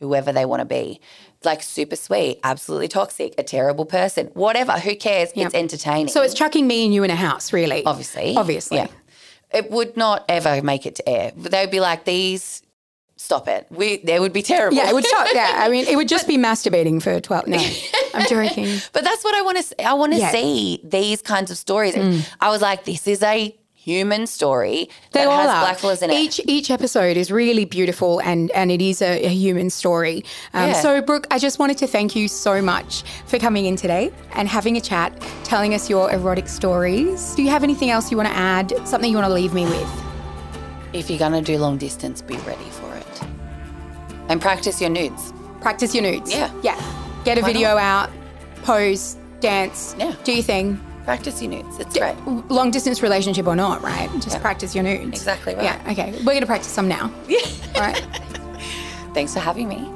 whoever 0.00 0.32
they 0.32 0.44
want 0.44 0.60
to 0.60 0.66
be. 0.66 1.00
Like 1.44 1.62
super 1.62 1.96
sweet, 1.96 2.40
absolutely 2.42 2.88
toxic, 2.88 3.34
a 3.38 3.42
terrible 3.42 3.84
person, 3.84 4.26
whatever. 4.34 4.72
Who 4.72 4.96
cares? 4.96 5.30
It's 5.36 5.54
entertaining. 5.54 6.08
So 6.08 6.22
it's 6.22 6.34
chucking 6.34 6.66
me 6.66 6.84
and 6.84 6.92
you 6.94 7.04
in 7.04 7.10
a 7.10 7.16
house, 7.16 7.52
really. 7.52 7.84
obviously, 7.84 8.34
Obviously. 8.36 8.78
yeah. 8.78 8.88
It 9.54 9.70
would 9.70 9.96
not 9.96 10.24
ever 10.28 10.60
make 10.62 10.86
it 10.86 10.96
to 10.96 11.08
air. 11.08 11.32
They'd 11.36 11.70
be 11.70 11.80
like, 11.80 12.04
these. 12.04 12.62
Stop 13.18 13.48
it. 13.48 13.66
We 13.70 13.96
they 13.98 14.20
would 14.20 14.34
be 14.34 14.42
terrible. 14.42 14.76
Yeah, 14.76 14.90
it 14.90 14.94
would 14.94 15.06
shock. 15.06 15.28
Yeah, 15.32 15.52
I 15.56 15.70
mean, 15.70 15.86
it 15.86 15.96
would 15.96 16.08
just 16.08 16.28
be 16.34 16.36
masturbating 16.36 17.02
for 17.02 17.18
12. 17.18 17.46
No, 17.46 17.56
I'm 18.12 18.26
joking. 18.28 18.78
But 18.92 19.04
that's 19.04 19.24
what 19.24 19.34
I 19.34 19.40
want 19.40 19.56
to. 19.64 19.82
I 19.86 19.94
want 19.94 20.12
to 20.12 20.18
Yeah. 20.18 20.28
Mm. 20.28 20.32
see 20.32 20.80
these 20.84 21.22
kinds 21.22 21.50
of 21.50 21.56
stories. 21.56 21.94
And 21.94 22.28
I 22.40 22.50
was 22.50 22.60
like, 22.60 22.84
this 22.84 23.06
is 23.06 23.22
a 23.22 23.56
human 23.86 24.26
story 24.26 24.88
They 25.12 25.20
that 25.20 25.28
all 25.28 25.38
has 25.42 25.50
are. 25.50 25.64
blackfellas 25.64 26.02
in 26.02 26.10
it. 26.10 26.14
each 26.22 26.40
each 26.56 26.70
episode 26.72 27.16
is 27.16 27.30
really 27.30 27.64
beautiful 27.64 28.20
and 28.30 28.50
and 28.50 28.70
it 28.76 28.82
is 28.82 29.00
a, 29.00 29.12
a 29.24 29.28
human 29.44 29.70
story. 29.70 30.24
Um, 30.54 30.68
Yeah. 30.70 30.82
So, 30.82 31.00
Brooke, 31.08 31.26
I 31.30 31.38
just 31.38 31.58
wanted 31.60 31.78
to 31.78 31.86
thank 31.86 32.16
you 32.16 32.26
so 32.28 32.60
much 32.60 33.04
for 33.30 33.38
coming 33.38 33.64
in 33.70 33.76
today 33.76 34.10
and 34.38 34.48
having 34.48 34.76
a 34.76 34.80
chat, 34.80 35.10
telling 35.44 35.72
us 35.72 35.88
your 35.88 36.10
erotic 36.12 36.48
stories. 36.48 37.34
Do 37.36 37.42
you 37.44 37.50
have 37.50 37.62
anything 37.62 37.90
else 37.90 38.10
you 38.10 38.16
want 38.16 38.28
to 38.28 38.36
add? 38.36 38.66
Something 38.88 39.10
you 39.12 39.16
want 39.20 39.28
to 39.28 39.34
leave 39.42 39.54
me 39.54 39.64
with? 39.76 39.90
If 40.92 41.08
you're 41.10 41.18
gonna 41.24 41.42
do 41.42 41.56
long 41.58 41.78
distance, 41.78 42.22
be 42.22 42.36
ready 42.38 42.70
for 42.80 42.90
it, 43.02 43.14
and 44.28 44.40
practice 44.40 44.80
your 44.80 44.90
nudes. 44.90 45.32
Practice 45.60 45.94
your 45.94 46.02
nudes. 46.02 46.30
Yeah. 46.32 46.50
yeah. 46.62 46.78
Get 47.24 47.38
a 47.38 47.42
Why 47.42 47.52
video 47.52 47.68
out, 47.76 48.08
pose, 48.64 49.16
dance, 49.40 49.94
Yeah. 49.98 50.14
do 50.24 50.32
your 50.32 50.42
thing. 50.42 50.80
Practice 51.06 51.40
your 51.40 51.50
nudes. 51.52 51.78
It's 51.78 51.96
great. 51.96 52.16
Long 52.50 52.70
distance 52.72 53.00
relationship 53.02 53.46
or 53.46 53.56
not, 53.56 53.80
right? 53.80 54.10
Just 54.14 54.32
Yeah. 54.32 54.38
practice 54.40 54.74
your 54.74 54.82
nudes. 54.84 55.06
Exactly 55.16 55.54
right. 55.54 55.62
Yeah, 55.64 55.92
okay. 55.92 56.10
We're 56.18 56.24
going 56.34 56.40
to 56.40 56.46
practice 56.46 56.72
some 56.72 56.88
now. 56.88 57.10
Yeah. 57.28 57.38
All 57.76 57.80
right. 57.82 58.04
Thanks 59.14 59.32
for 59.32 59.38
having 59.40 59.68
me. 59.68 59.88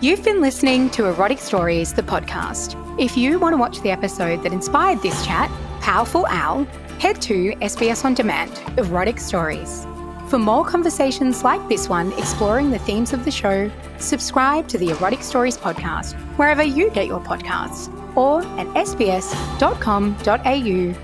You've 0.00 0.24
been 0.24 0.40
listening 0.40 0.90
to 0.90 1.06
Erotic 1.06 1.38
Stories, 1.38 1.92
the 1.92 2.02
podcast. 2.02 2.76
If 2.98 3.16
you 3.16 3.38
want 3.38 3.52
to 3.52 3.56
watch 3.58 3.80
the 3.82 3.90
episode 3.90 4.42
that 4.42 4.52
inspired 4.52 5.02
this 5.02 5.26
chat, 5.26 5.50
Powerful 5.80 6.24
Owl, 6.30 6.64
head 7.00 7.20
to 7.22 7.52
SBS 7.56 8.04
On 8.04 8.14
Demand, 8.14 8.50
Erotic 8.78 9.18
Stories. 9.20 9.86
For 10.28 10.38
more 10.38 10.64
conversations 10.64 11.42
like 11.44 11.66
this 11.68 11.88
one 11.88 12.12
exploring 12.14 12.70
the 12.70 12.78
themes 12.78 13.12
of 13.12 13.24
the 13.24 13.30
show, 13.30 13.70
subscribe 13.98 14.66
to 14.68 14.78
the 14.78 14.90
Erotic 14.90 15.22
Stories 15.22 15.56
podcast 15.58 16.14
wherever 16.38 16.62
you 16.62 16.90
get 16.90 17.06
your 17.06 17.20
podcasts 17.20 17.88
or 18.18 18.42
at 18.58 18.66
sbs.com.au 18.74 19.48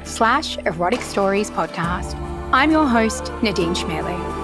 slash 0.05 0.59
erotic 0.59 1.01
stories 1.01 1.51
podcast. 1.51 2.15
I'm 2.53 2.71
your 2.71 2.87
host, 2.87 3.33
Nadine 3.43 3.75
Chemali. 3.75 4.44